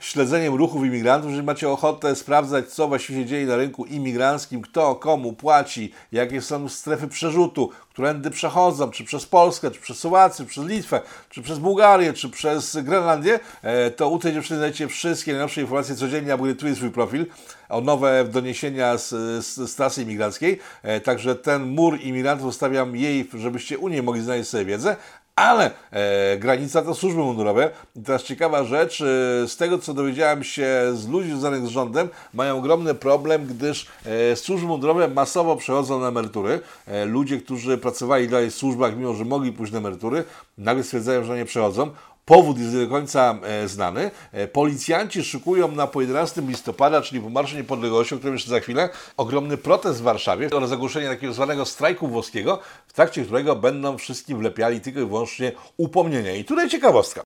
[0.00, 1.30] Śledzeniem ruchów imigrantów.
[1.30, 6.42] Jeżeli macie ochotę sprawdzać, co właściwie się dzieje na rynku imigranckim, kto komu płaci, jakie
[6.42, 11.42] są strefy przerzutu, którędy przechodzą, czy przez Polskę, czy przez Słowację, czy przez Litwę, czy
[11.42, 16.36] przez Bułgarię, czy przez Grenlandię, e, to u tej dziewczyny znajdziecie wszystkie najnowsze informacje codziennie,
[16.36, 17.26] update'uję swój profil
[17.68, 19.08] o nowe doniesienia z,
[19.46, 20.58] z, z trasy imigranckiej.
[20.82, 24.96] E, Także ten mur imigrantów zostawiam jej, żebyście u niej mogli znaleźć sobie wiedzę.
[25.36, 27.70] Ale e, granica to służby mundurowe.
[27.96, 29.04] I teraz ciekawa rzecz, e,
[29.48, 34.36] z tego co dowiedziałem się z ludzi związanych z rządem, mają ogromny problem, gdyż e,
[34.36, 36.60] służby mundurowe masowo przechodzą na emerytury.
[36.86, 40.24] E, ludzie, którzy pracowali dalej w służbach, mimo że mogli pójść na emerytury,
[40.58, 41.90] nagle stwierdzają, że nie przechodzą.
[42.26, 44.10] Powód jest nie do końca e, znany.
[44.32, 48.60] E, policjanci szykują na po 11 listopada, czyli po Marszu Niepodległości, o którym jeszcze za
[48.60, 53.98] chwilę, ogromny protest w Warszawie oraz ogłoszenie takiego zwanego strajku włoskiego, w trakcie którego będą
[53.98, 56.34] wszystkim wlepiali tylko i wyłącznie upomnienia.
[56.34, 57.22] I tutaj ciekawostka.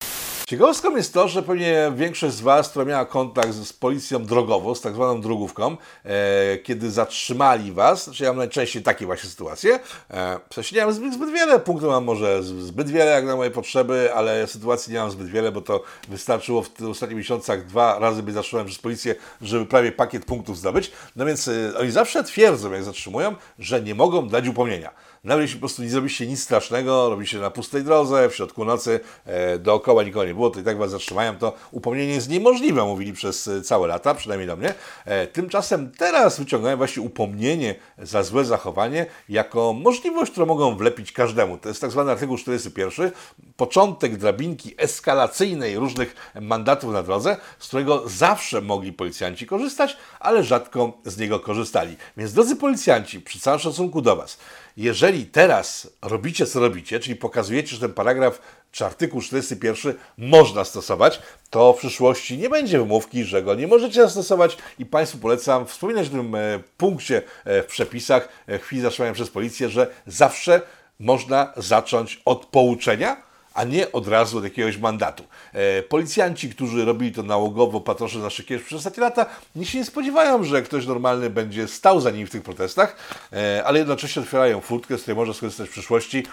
[0.51, 4.75] Ciekawostką jest to, że pewnie większość z Was, która miała kontakt z, z policją drogową,
[4.75, 9.79] z tak zwaną drogówką, e, kiedy zatrzymali Was, znaczy ja mam najczęściej takie właśnie sytuacje,
[10.09, 13.35] e, w sensie nie mam zbyt, zbyt wiele punktów, mam może zbyt wiele jak na
[13.35, 17.65] moje potrzeby, ale sytuacji nie mam zbyt wiele, bo to wystarczyło w tych ostatnich miesiącach
[17.65, 20.91] dwa razy być zatrzymany przez policję, żeby prawie pakiet punktów zdobyć.
[21.15, 24.91] No więc e, oni zawsze twierdzą, jak zatrzymują, że nie mogą dać upomnienia.
[25.23, 28.99] Nawet jeśli po prostu nie zrobiliście nic strasznego, robicie na pustej drodze, w środku nocy,
[29.25, 33.13] e, dookoła nikogo nie było, to i tak was zatrzymają, to upomnienie jest niemożliwe, mówili
[33.13, 34.73] przez e, całe lata, przynajmniej do mnie.
[35.05, 41.57] E, tymczasem teraz wyciągają właśnie upomnienie za złe zachowanie jako możliwość, którą mogą wlepić każdemu.
[41.57, 43.11] To jest tak zwany artykuł 41,
[43.55, 50.93] początek drabinki eskalacyjnej różnych mandatów na drodze, z którego zawsze mogli policjanci korzystać, ale rzadko
[51.05, 51.97] z niego korzystali.
[52.17, 54.37] Więc drodzy policjanci, przy całym szacunku do Was,
[54.77, 61.21] jeżeli teraz robicie, co robicie, czyli pokazujecie, że ten paragraf czy artykuł 41 można stosować,
[61.49, 66.07] to w przyszłości nie będzie wymówki, że go nie możecie zastosować i Państwu polecam wspominać
[66.07, 68.29] w tym e, punkcie e, w przepisach.
[68.47, 70.61] E, w chwili zatrzymania przez policję, że zawsze
[70.99, 75.23] można zacząć od pouczenia, a nie od razu od jakiegoś mandatu.
[75.53, 79.85] E, policjanci, którzy robili to nałogowo, patrosze na szykierz przez ostatnie lata, nie się nie
[79.85, 82.95] spodziewają, że ktoś normalny będzie stał za nimi w tych protestach,
[83.33, 86.23] e, ale jednocześnie otwierają furtkę, z której można skorzystać w przyszłości.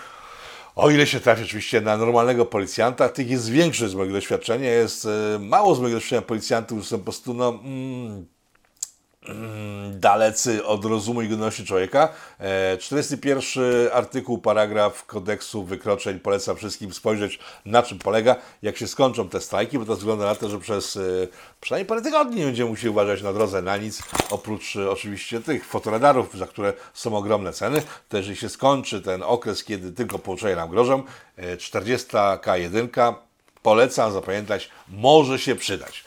[0.77, 5.07] O ile się trafi oczywiście na normalnego policjanta, tych jest większość z mojego doświadczenia, jest
[5.07, 8.27] e, mało z mojego doświadczenia policjantów, którzy są po prostu no, mm,
[9.91, 12.09] dalecy od rozumu i godności człowieka.
[12.41, 16.21] E, 41 artykuł, paragraf kodeksu wykroczeń.
[16.21, 20.35] Polecam wszystkim spojrzeć na czym polega, jak się skończą te strajki, bo to wygląda na
[20.35, 21.01] to, że przez e,
[21.61, 26.35] przynajmniej parę tygodni będziemy musieli uważać na drodze na nic, oprócz e, oczywiście tych fotoradarów,
[26.35, 27.83] za które są ogromne ceny.
[28.09, 31.03] To jeżeli się skończy ten okres, kiedy tylko pouczenia nam grożą,
[31.37, 33.15] e, 40K1
[33.63, 36.05] polecam zapamiętać, może się przydać.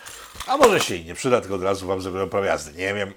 [0.47, 2.77] A może się i nie przyda, tylko od razu Wam zrobią prawo jazdy.
[2.77, 3.13] Nie wiem.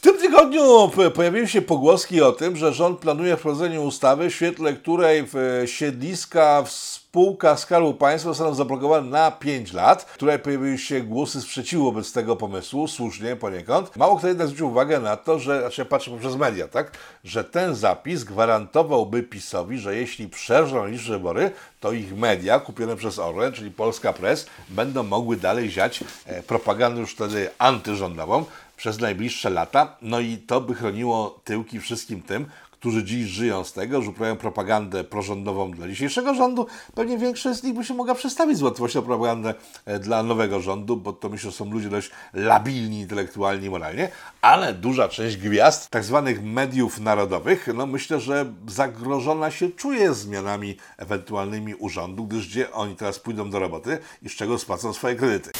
[0.00, 4.72] W tym tygodniu pojawiły się pogłoski o tym, że rząd planuje wprowadzenie ustawy, w świetle
[4.72, 10.16] której w siedliska w spółkach Skarbu Państwa zostaną zablokowane na 5 lat.
[10.18, 13.96] Tutaj pojawiły się głosy sprzeciwu wobec tego pomysłu, słusznie poniekąd.
[13.96, 16.92] Mało kto jednak zwrócił uwagę na to, że, znaczy ja patrzę poprzez media, tak,
[17.24, 23.18] że ten zapis gwarantowałby PiSowi, że jeśli przerżną liczne wybory, to ich media kupione przez
[23.18, 28.44] Orlen, czyli Polska Press, będą mogły dalej ziać e, propagandę już wtedy antyrządową
[28.80, 29.96] przez najbliższe lata.
[30.02, 34.36] No i to by chroniło tyłki wszystkim tym, którzy dziś żyją z tego, że uprawiają
[34.36, 36.66] propagandę prorządową dla dzisiejszego rządu.
[36.94, 40.96] Pewnie większość z nich by się mogła przestawić z łatwością propagandę e, dla nowego rządu,
[40.96, 44.08] bo to myślę, że są ludzie dość labilni intelektualnie i moralnie,
[44.40, 50.76] ale duża część gwiazd tak zwanych mediów narodowych, no myślę, że zagrożona się czuje zmianami
[50.98, 55.50] ewentualnymi urządu, gdyż gdzie oni teraz pójdą do roboty i z czego spłacą swoje kredyty.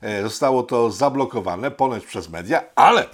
[0.00, 3.06] E, Zostało to zablokowane ponoć przez media, ale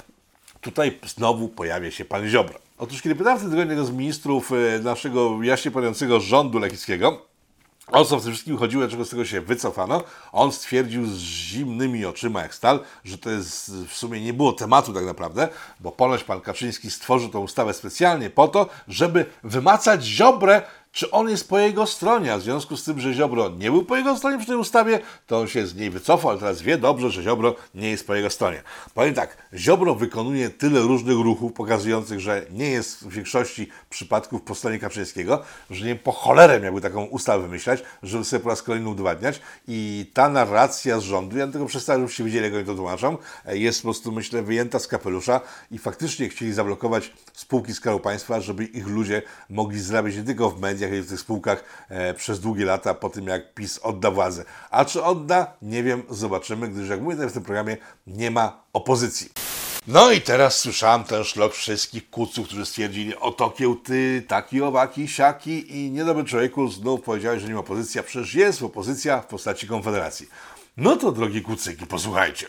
[0.60, 2.58] tutaj znowu pojawia się pan Ziobro.
[2.78, 7.26] Otóż kiedy pytałem w tym tygodniu jednego z ministrów e, naszego jaśnie panującego rządu lekickiego,
[7.92, 12.04] o co w tym wszystkim chodziło, dlaczego z tego się wycofano, on stwierdził z zimnymi
[12.04, 15.48] oczyma jak stal, że to jest w sumie nie było tematu tak naprawdę,
[15.80, 20.62] bo ponoć pan Kaczyński stworzył tą ustawę specjalnie po to, żeby wymacać Ziobrę,
[20.96, 23.84] czy on jest po jego stronie, a w związku z tym, że Ziobro nie był
[23.84, 26.78] po jego stronie przy tej ustawie, to on się z niej wycofał, ale teraz wie
[26.78, 28.62] dobrze, że Ziobro nie jest po jego stronie.
[28.94, 34.54] Powiem tak, Ziobro wykonuje tyle różnych ruchów pokazujących, że nie jest w większości przypadków po
[34.54, 38.62] stronie Kaczyńskiego, że nie wiem, po cholerę miałby taką ustawę wymyślać, żeby sobie po raz
[38.62, 42.74] kolejny udowodniać i ta narracja z rządu, ja tylko przedstawię, żebyście wiedzieli, jak oni to
[42.74, 48.40] tłumaczą, jest po prostu, myślę, wyjęta z kapelusza i faktycznie chcieli zablokować spółki Skarbu Państwa,
[48.40, 52.40] żeby ich ludzie mogli zarabiać nie tylko w mediach, ale w tych spółkach e, przez
[52.40, 54.44] długie lata po tym, jak PiS odda władzę.
[54.70, 55.52] A czy odda?
[55.62, 59.30] Nie wiem, zobaczymy, gdyż jak mówię w tym programie, nie ma opozycji.
[59.86, 65.76] No i teraz słyszałem ten szlok wszystkich kuców, którzy stwierdzili, oto kiełty, taki, owaki, siaki
[65.76, 69.66] i niedobry człowieku znów powiedziałeś, że nie ma opozycji, a przecież jest opozycja w postaci
[69.66, 70.28] Konfederacji.
[70.76, 72.46] No to drogie kucyki, posłuchajcie.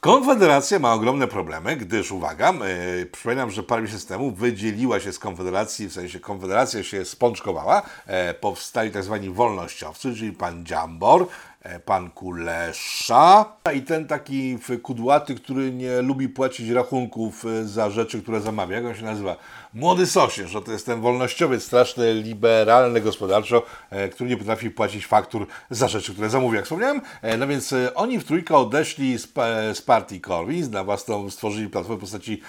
[0.00, 2.52] Konfederacja ma ogromne problemy, gdyż, uwaga,
[2.96, 7.82] yy, przypominam, że parę miesięcy temu wydzieliła się z Konfederacji, w sensie Konfederacja się spączkowała,
[8.06, 11.26] e, powstali tak zwani wolnościowcy, czyli pan Dziambor,
[11.62, 18.22] e, pan Kulesza i ten taki kudłaty, który nie lubi płacić rachunków e, za rzeczy,
[18.22, 18.76] które zamawia.
[18.76, 19.36] Jak on się nazywa?
[19.76, 25.06] Młody Sosierz, że to jest ten wolnościowiec straszny, liberalny gospodarczo, e, który nie potrafi płacić
[25.06, 27.00] faktur za rzeczy, które zamówi, jak wspomniałem.
[27.22, 29.28] E, No więc e, oni w trójkę odeszli z,
[29.74, 32.42] z partii Corwin, na własną stworzyli platformę w postaci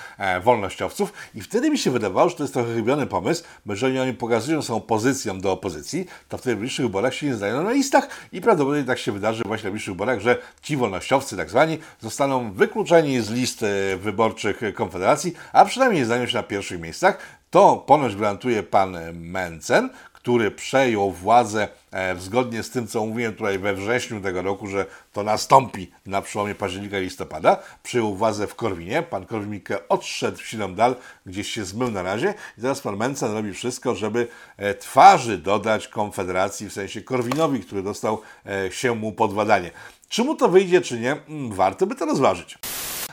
[0.43, 4.13] wolnościowców i wtedy mi się wydawało, że to jest trochę chybiony pomysł, bo jeżeli oni
[4.13, 8.07] pokazują swoją pozycją do opozycji, to w tych bliższych wyborach się nie znajdą na listach
[8.31, 12.51] i prawdopodobnie tak się wydarzy właśnie na bliższych wyborach, że ci wolnościowcy tak zwani zostaną
[12.51, 13.65] wykluczeni z list
[13.97, 17.16] wyborczych Konfederacji, a przynajmniej nie znajdą się na pierwszych miejscach.
[17.49, 19.89] To ponoć gwarantuje pan Mencen,
[20.27, 24.85] który przejął władzę e, zgodnie z tym, co mówiłem tutaj we wrześniu tego roku, że
[25.13, 27.57] to nastąpi na przełomie października i listopada.
[27.83, 29.03] Przejął władzę w Korwinie.
[29.03, 33.33] Pan Korwin-Mikke odszedł w siną dal, gdzieś się zmył na razie i teraz pan Mencen
[33.33, 34.27] robi wszystko, żeby
[34.57, 39.71] e, twarzy dodać Konfederacji, w sensie Korwinowi, który dostał e, się mu pod władanie.
[40.09, 42.57] Czy mu to wyjdzie, czy nie, Mm, warto by to rozważyć.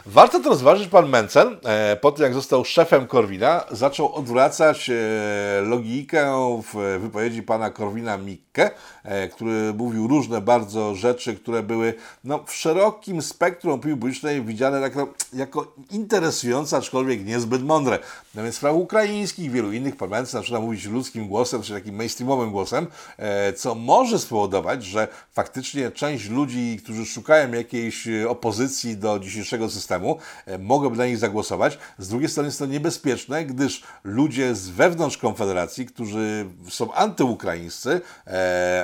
[0.07, 4.95] Warto to rozważyć, pan Mencen, e, po tym jak został szefem Korwina, zaczął odwracać e,
[5.61, 6.33] logikę
[6.73, 8.71] w wypowiedzi pana Korwina Mikke,
[9.05, 14.81] e, który mówił różne bardzo rzeczy, które były no, w szerokim spektrum opinii publicznej widziane
[14.81, 17.99] jako, jako interesujące, aczkolwiek niezbyt mądre.
[18.35, 22.51] No więc w sprawach ukraińskich wielu innych Mencen zaczyna mówić ludzkim głosem, czy takim mainstreamowym
[22.51, 29.19] głosem, e, co może spowodować, że faktycznie część ludzi, którzy szukają jakiejś e, opozycji do
[29.19, 31.79] dzisiejszego systemu, e, mogą na nich zagłosować.
[31.99, 38.01] Z drugiej strony jest to niebezpieczne, gdyż ludzie z wewnątrz Konfederacji, którzy są antyukraińscy,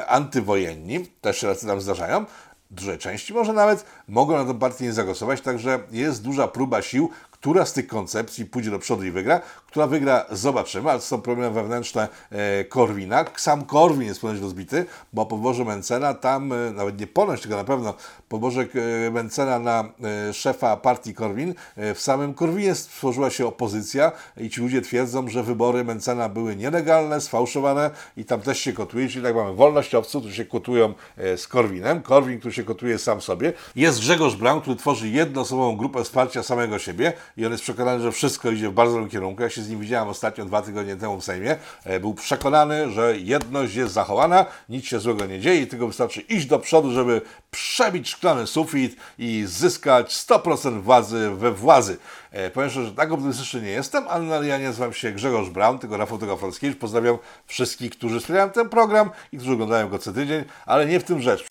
[0.07, 2.25] antywojenni, też się tam zdarzają,
[2.71, 7.11] dużej części może nawet, mogą na tę partię nie zagłosować, także jest duża próba sił,
[7.41, 9.41] która z tych koncepcji pójdzie do przodu i wygra.
[9.67, 13.25] Która wygra, zobaczymy, ale są problemy wewnętrzne e, Korwina.
[13.37, 17.57] Sam Korwin jest ponoć rozbity, bo po wyborze Mencena tam, e, nawet nie ponoć, tylko
[17.57, 17.95] na pewno
[18.29, 18.67] po wyborze
[19.07, 19.85] e, Mencena na
[20.33, 25.85] szefa partii Korwin, w samym Korwinie stworzyła się opozycja i ci ludzie twierdzą, że wybory
[25.85, 30.45] Mencena były nielegalne, sfałszowane i tam też się kotuje, czyli tak mamy wolnościowców, którzy się
[30.45, 30.95] kotują
[31.37, 33.53] z Korwinem, Korwin, który się kotuje sam sobie.
[33.77, 38.13] Jest Grzegorz Braun, który tworzy jednoosobową grupę wsparcia samego siebie i on jest przekonany, że
[38.13, 39.43] wszystko idzie w bardzo dobrym kierunku.
[39.43, 41.57] Ja się z nim widziałem ostatnio dwa tygodnie temu w Sejmie.
[41.85, 46.21] E, Był przekonany, że jedność jest zachowana, nic się złego nie dzieje i tylko wystarczy
[46.21, 51.97] iść do przodu, żeby przebić szklany sufit i zyskać 100% władzy we władzy.
[52.31, 55.79] E, Powiem szczerze, że tak optymistyczny nie jestem, ale ja nie nazywam się Grzegorz Braun,
[55.79, 56.79] tylko Rafał Tegafalskiewicz.
[56.79, 61.05] Pozdrawiam wszystkich, którzy wspierają ten program i którzy oglądają go co tydzień, ale nie w
[61.05, 61.45] tym rzecz.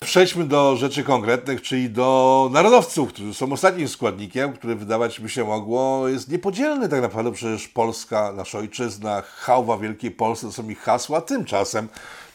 [0.00, 5.44] Przejdźmy do rzeczy konkretnych, czyli do narodowców, którzy są ostatnim składnikiem, który wydawać by się
[5.44, 7.32] mogło jest niepodzielny tak naprawdę.
[7.32, 11.20] Przecież Polska, nasza ojczyzna, chałwa Wielkiej Polsce to są ich hasła.
[11.20, 11.88] Tymczasem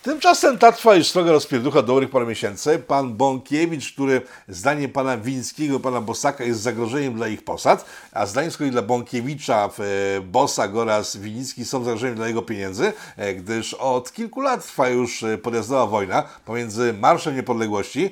[0.04, 2.80] Tymczasem ta trwa już stroga rozpierducha dobrych parę miesięcy.
[2.80, 8.52] Pan Bąkiewicz, który zdaniem pana Wińskiego, pana Bosaka jest zagrożeniem dla ich posad, a zdaniem
[8.52, 9.70] z kolei dla Bąkiewicza,
[10.18, 14.90] e, Bosak oraz Winicki są zagrożeniem dla jego pieniędzy, e, gdyż od kilku lat trwa
[14.90, 18.10] już e, podjazdowa wojna pomiędzy Marszem Niepodległości,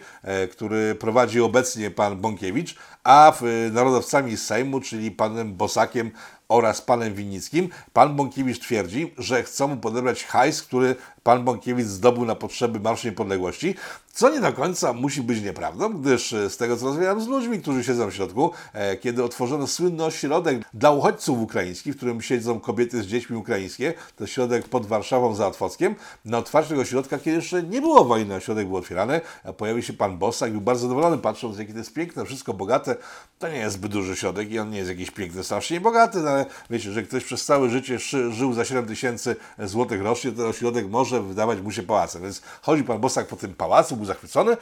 [0.52, 3.34] który prowadzi obecnie pan Bąkiewicz, a
[3.72, 6.12] narodowcami Sejmu, czyli panem Bosakiem
[6.50, 7.70] oraz panem Winickim.
[7.94, 10.96] Pan Bąkiewicz twierdzi, że chcą mu podebrać hajs, który
[11.30, 13.76] pan Bąkiewicz zdobył na potrzeby Marszu Niepodległości,
[14.14, 17.60] co nie do końca musi być nieprawdą, gdyż e, z tego co rozmawiałem z ludźmi,
[17.62, 22.60] którzy siedzą w środku, e, kiedy otworzono słynny ośrodek dla uchodźców ukraińskich, w którym siedzą
[22.60, 27.36] kobiety z dziećmi ukraińskie, to środek pod Warszawą za Otwockiem, na otwarciu tego środka, kiedy
[27.36, 29.22] jeszcze nie było wojny, ośrodek był otwierany,
[29.58, 32.96] pojawił się pan Bosak, był bardzo zadowolony, patrząc jakie to jest piękne, wszystko bogate,
[33.40, 36.30] to nie jest zbyt duży środek i on nie jest jakiś piękny, strasznie bogaty, no
[36.30, 40.90] ale wiecie, że ktoś przez całe życie żył za 7 tysięcy złotych rocznie, to ośrodek
[40.90, 44.58] może wydawać mu się pałacem, więc chodzi pan Bosak po tym pałacu, był zachwycony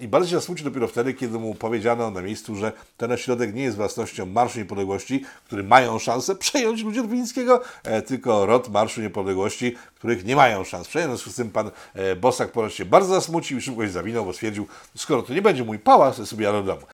[0.00, 3.62] i bardzo się zasmucił dopiero wtedy, kiedy mu powiedziano na miejscu, że ten ośrodek nie
[3.62, 9.00] jest własnością Marszu Niepodległości, który mają szansę przejąć ludzie od Wińskiego, e, tylko rod Marszu
[9.00, 10.88] Niepodległości, których nie mają szans.
[10.88, 14.24] W związku z tym pan e, Bosak ponoć się bardzo zasmucił i szybko się zawinął,
[14.24, 14.66] bo stwierdził,
[14.96, 16.86] skoro to nie będzie mój pałac, to sobie jadę do domu.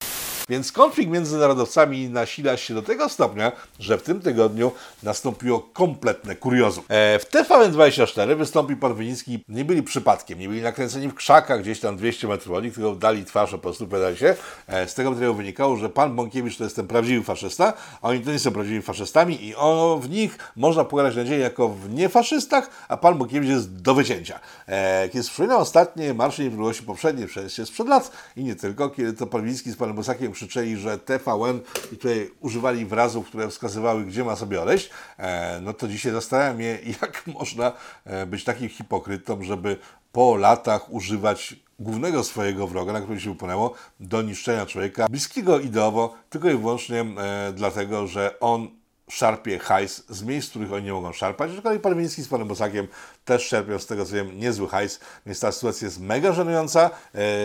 [0.49, 4.71] Więc konflikt między narodowcami nasila się do tego stopnia, że w tym tygodniu
[5.03, 6.83] nastąpiło kompletne kuriozum.
[6.89, 11.79] E, w TVN24 wystąpił pan Wynicki, nie byli przypadkiem, nie byli nakręceni w krzakach gdzieś
[11.79, 14.35] tam 200 metrów od nich, tylko dali twarz po prostu, pedali się.
[14.67, 18.19] E, z tego materiału wynikało, że pan Bąkiewicz to jest ten prawdziwy faszysta, a oni
[18.21, 22.69] to nie są prawdziwymi faszystami i o, w nich można pogadać nadzieję jako w niefaszystach,
[22.87, 24.39] a pan Bąkiewicz jest do wycięcia.
[24.67, 29.27] E, kiedy wspominał ostatnie Marsze Niepodległości poprzednie, przecież sprzed lat i nie tylko, kiedy to
[29.27, 31.59] pan Winicki z panem Bosakiem krzyczeli, że TVN
[31.91, 36.59] i tutaj używali wyrazów, które wskazywały, gdzie ma sobie odejść, e, no to dzisiaj zastanawiam
[36.59, 37.71] się, jak można
[38.05, 39.77] e, być takim hipokrytą, żeby
[40.11, 46.15] po latach używać głównego swojego wroga, na którym się upłynęło, do niszczenia człowieka bliskiego ideowo,
[46.29, 48.82] tylko i wyłącznie e, dlatego, że on
[49.13, 51.51] szarpie hajs z miejsc, w których oni nie mogą szarpać.
[51.51, 52.87] Z kolei pan Wiński z panem Bosakiem
[53.25, 56.89] też czerpią z tego, co wiem, niezły hajs, więc ta sytuacja jest mega żenująca.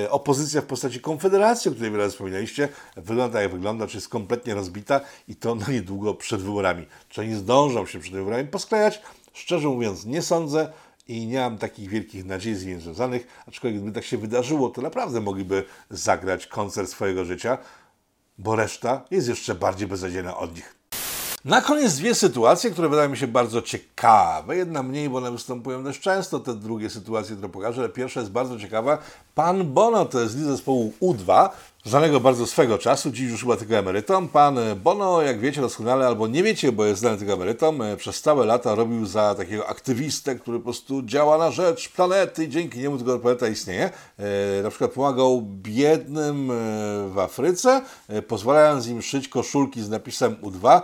[0.04, 4.54] E, opozycja w postaci Konfederacji, o której wiele wspominaliście, wygląda jak wygląda, czy jest kompletnie
[4.54, 6.86] rozbita i to na niedługo przed wyborami.
[7.08, 9.02] Czy oni zdążą się przed wyborami posklejać?
[9.32, 10.72] Szczerze mówiąc, nie sądzę
[11.08, 14.82] i nie mam takich wielkich nadziei z nimi związanych, aczkolwiek gdyby tak się wydarzyło, to
[14.82, 17.58] naprawdę mogliby zagrać koncert swojego życia,
[18.38, 20.77] bo reszta jest jeszcze bardziej beznadziejna od nich.
[21.44, 24.56] Na koniec dwie sytuacje, które wydają mi się bardzo ciekawe.
[24.56, 28.58] Jedna mniej, bo one występują dość często, te drugie sytuacje, które pokażę, pierwsza jest bardzo
[28.58, 28.98] ciekawa.
[29.34, 31.48] Pan Bono to jest lider zespołu U2,
[31.84, 34.28] znanego bardzo swego czasu, dziś już chyba tylko emerytom.
[34.28, 38.46] Pan Bono, jak wiecie doskonale, albo nie wiecie, bo jest znany tylko emerytom, przez całe
[38.46, 42.96] lata robił za takiego aktywistę, który po prostu działa na rzecz planety i dzięki niemu
[42.96, 43.90] tylko planeta istnieje.
[44.18, 46.54] E, na przykład pomagał biednym e,
[47.08, 50.80] w Afryce, e, pozwalając im szyć koszulki z napisem U2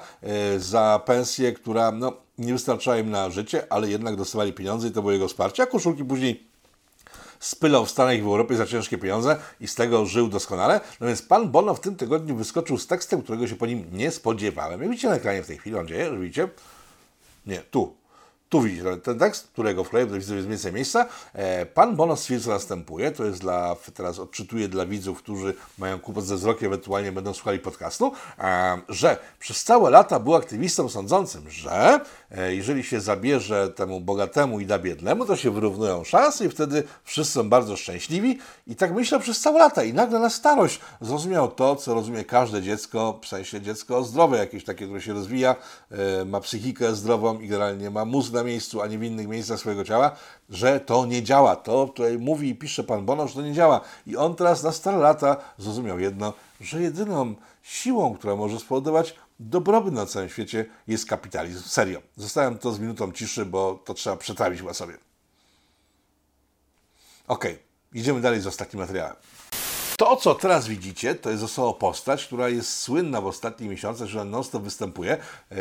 [0.58, 5.00] za pensję, która no, nie wystarczała im na życie, ale jednak dostawali pieniądze i to
[5.00, 6.53] było jego wsparcie, a koszulki później
[7.44, 10.80] spylał w Stanach i w Europie za ciężkie pieniądze i z tego żył doskonale.
[11.00, 14.10] No więc pan Bono w tym tygodniu wyskoczył z tekstem, którego się po nim nie
[14.10, 14.80] spodziewałem.
[14.80, 16.48] Jak widzicie na ekranie w tej chwili, mam nadzieję, że widzicie?
[17.46, 18.03] Nie, tu.
[18.48, 21.06] Tu widzicie ten tekst, którego wkleję, do widzów jest więcej miejsca.
[21.32, 23.10] E, pan Bono co następuje.
[23.10, 27.58] To jest dla, teraz odczytuję dla widzów, którzy mają kłopot ze wzrokiem, ewentualnie będą słuchali
[27.58, 34.00] podcastu, e, że przez całe lata był aktywistą sądzącym, że e, jeżeli się zabierze temu
[34.00, 38.38] bogatemu i da biednemu, to się wyrównują szanse i wtedy wszyscy są bardzo szczęśliwi.
[38.66, 39.84] I tak myślał przez całe lata.
[39.84, 44.64] I nagle na starość zrozumiał to, co rozumie każde dziecko, w sensie dziecko zdrowe, jakieś
[44.64, 45.56] takie, które się rozwija,
[46.26, 49.84] ma psychikę zdrową i generalnie ma mózg na miejscu, a nie w innych miejscach swojego
[49.84, 50.16] ciała,
[50.50, 51.56] że to nie działa.
[51.56, 53.80] To tutaj mówi i pisze pan Bono, że to nie działa.
[54.06, 59.94] I on teraz na stare lata zrozumiał jedno, że jedyną siłą, która może spowodować dobrobyt
[59.94, 61.62] na całym świecie jest kapitalizm.
[61.62, 62.02] Serio.
[62.16, 64.94] Zostałem to z minutą ciszy, bo to trzeba przetrawić chyba sobie.
[67.28, 67.44] Ok,
[67.92, 69.16] idziemy dalej z ostatnim materiałem.
[69.98, 74.24] To, co teraz widzicie, to jest osoba postać, która jest słynna w ostatnich miesiącach, że
[74.24, 75.12] non-stop występuje
[75.50, 75.56] e,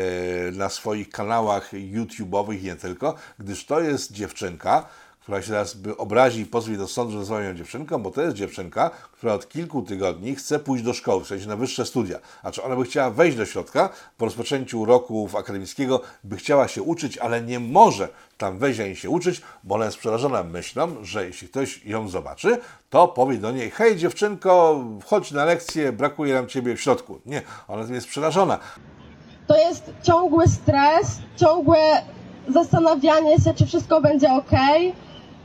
[0.52, 4.86] na swoich kanałach YouTube'owych i nie tylko, gdyż to jest dziewczynka,
[5.24, 8.22] która się teraz by obrazi i pozwie do sądu, że nazywam ją dziewczynką, bo to
[8.22, 12.20] jest dziewczynka, która od kilku tygodni chce pójść do szkoły, w sensie na wyższe studia.
[12.44, 16.82] A czy ona by chciała wejść do środka, po rozpoczęciu roku akademickiego by chciała się
[16.82, 21.26] uczyć, ale nie może tam wejść ani się uczyć, bo ona jest przerażona myślą, że
[21.26, 22.58] jeśli ktoś ją zobaczy,
[22.90, 27.20] to powie do niej, hej dziewczynko, chodź na lekcję, brakuje nam ciebie w środku.
[27.26, 28.60] Nie, ona jest przerażona.
[29.48, 32.02] To jest ciągły stres, ciągłe
[32.48, 34.52] zastanawianie się, czy wszystko będzie ok.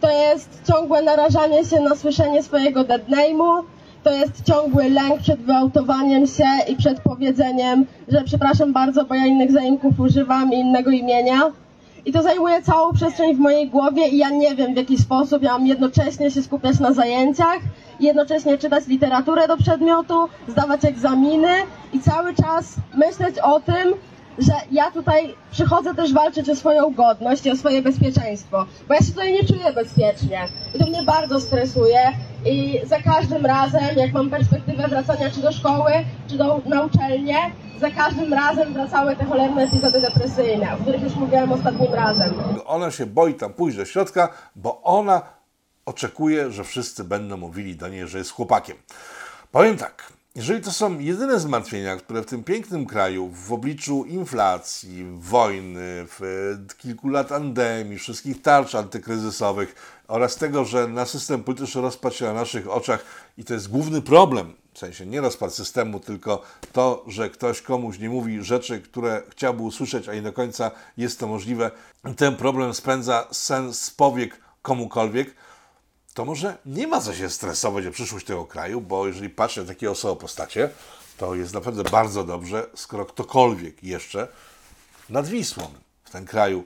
[0.01, 3.63] To jest ciągłe narażanie się na słyszenie swojego dead name'u.
[4.03, 9.27] To jest ciągły lęk przed wyautowaniem się i przed powiedzeniem, że przepraszam bardzo, bo ja
[9.27, 11.53] innych zaimków używam i innego imienia.
[12.07, 15.43] I to zajmuje całą przestrzeń w mojej głowie i ja nie wiem w jaki sposób
[15.43, 17.59] ja mam jednocześnie się skupiać na zajęciach,
[18.01, 21.55] jednocześnie czytać literaturę do przedmiotu, zdawać egzaminy
[21.93, 23.95] i cały czas myśleć o tym,
[24.39, 29.01] że ja tutaj przychodzę też walczyć o swoją godność i o swoje bezpieczeństwo, bo ja
[29.01, 32.01] się tutaj nie czuję bezpiecznie i to mnie bardzo stresuje
[32.45, 35.93] i za każdym razem, jak mam perspektywę wracania czy do szkoły,
[36.28, 37.36] czy do, na uczelnię,
[37.80, 42.34] za każdym razem wracały te cholerne epizody depresyjne, o których już mówiłem ostatnim razem.
[42.66, 45.22] Ona się boi tam pójść do środka, bo ona
[45.86, 48.76] oczekuje, że wszyscy będą mówili do niej, że jest chłopakiem.
[49.53, 55.07] Powiem tak, jeżeli to są jedyne zmartwienia, które w tym pięknym kraju, w obliczu inflacji,
[55.18, 56.20] wojny, w
[56.78, 59.74] kilku lat pandemii, wszystkich tarcz antykryzysowych
[60.09, 63.05] oraz tego, że na system polityczny rozpadł się na naszych oczach
[63.39, 67.99] i to jest główny problem, w sensie nie rozpad systemu, tylko to, że ktoś komuś
[67.99, 71.70] nie mówi rzeczy, które chciałby usłyszeć, a nie do końca jest to możliwe,
[72.16, 75.34] ten problem spędza sens z powiek komukolwiek,
[76.19, 79.66] to może nie ma co się stresować o przyszłość tego kraju, bo jeżeli patrzę na
[79.66, 80.71] takie osoby postacie,
[81.19, 84.29] to jest naprawdę bardzo dobrze, skoro ktokolwiek jeszcze
[85.11, 85.71] nad Wisłą
[86.05, 86.64] w tym kraju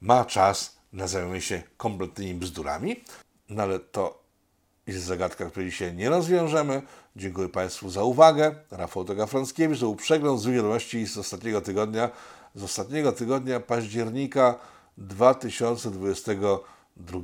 [0.00, 3.04] ma czas na zajmowanie się kompletnymi bzdurami.
[3.48, 4.22] No ale to
[4.86, 6.82] jest zagadka, której dzisiaj nie rozwiążemy.
[7.16, 8.54] Dziękuję Państwu za uwagę.
[8.70, 12.10] Rafał Toga-Frąckiewicz, to był przegląd z wiadomości z ostatniego tygodnia,
[12.54, 14.58] z ostatniego tygodnia października
[14.98, 17.20] 2022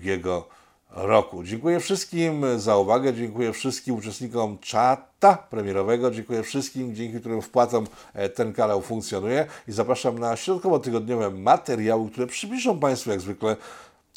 [0.91, 1.45] roku.
[1.45, 8.29] Dziękuję wszystkim za uwagę, dziękuję wszystkim uczestnikom czata premierowego, dziękuję wszystkim, dzięki którym wpłacam e,
[8.29, 13.57] ten kanał funkcjonuje i zapraszam na środkowo-tygodniowe materiały, które przybliżą Państwu jak zwykle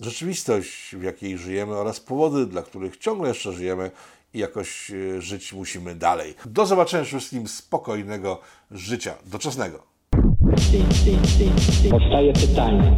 [0.02, 3.92] rzeczywistość, w jakiej żyjemy oraz powody, dla których ciągle jeszcze żyjemy
[4.34, 6.36] i jakoś e, żyć musimy dalej.
[6.46, 8.40] Do zobaczenia wszystkim, spokojnego
[8.72, 9.84] życia doczesnego.
[11.90, 12.98] Powstaje pytanie,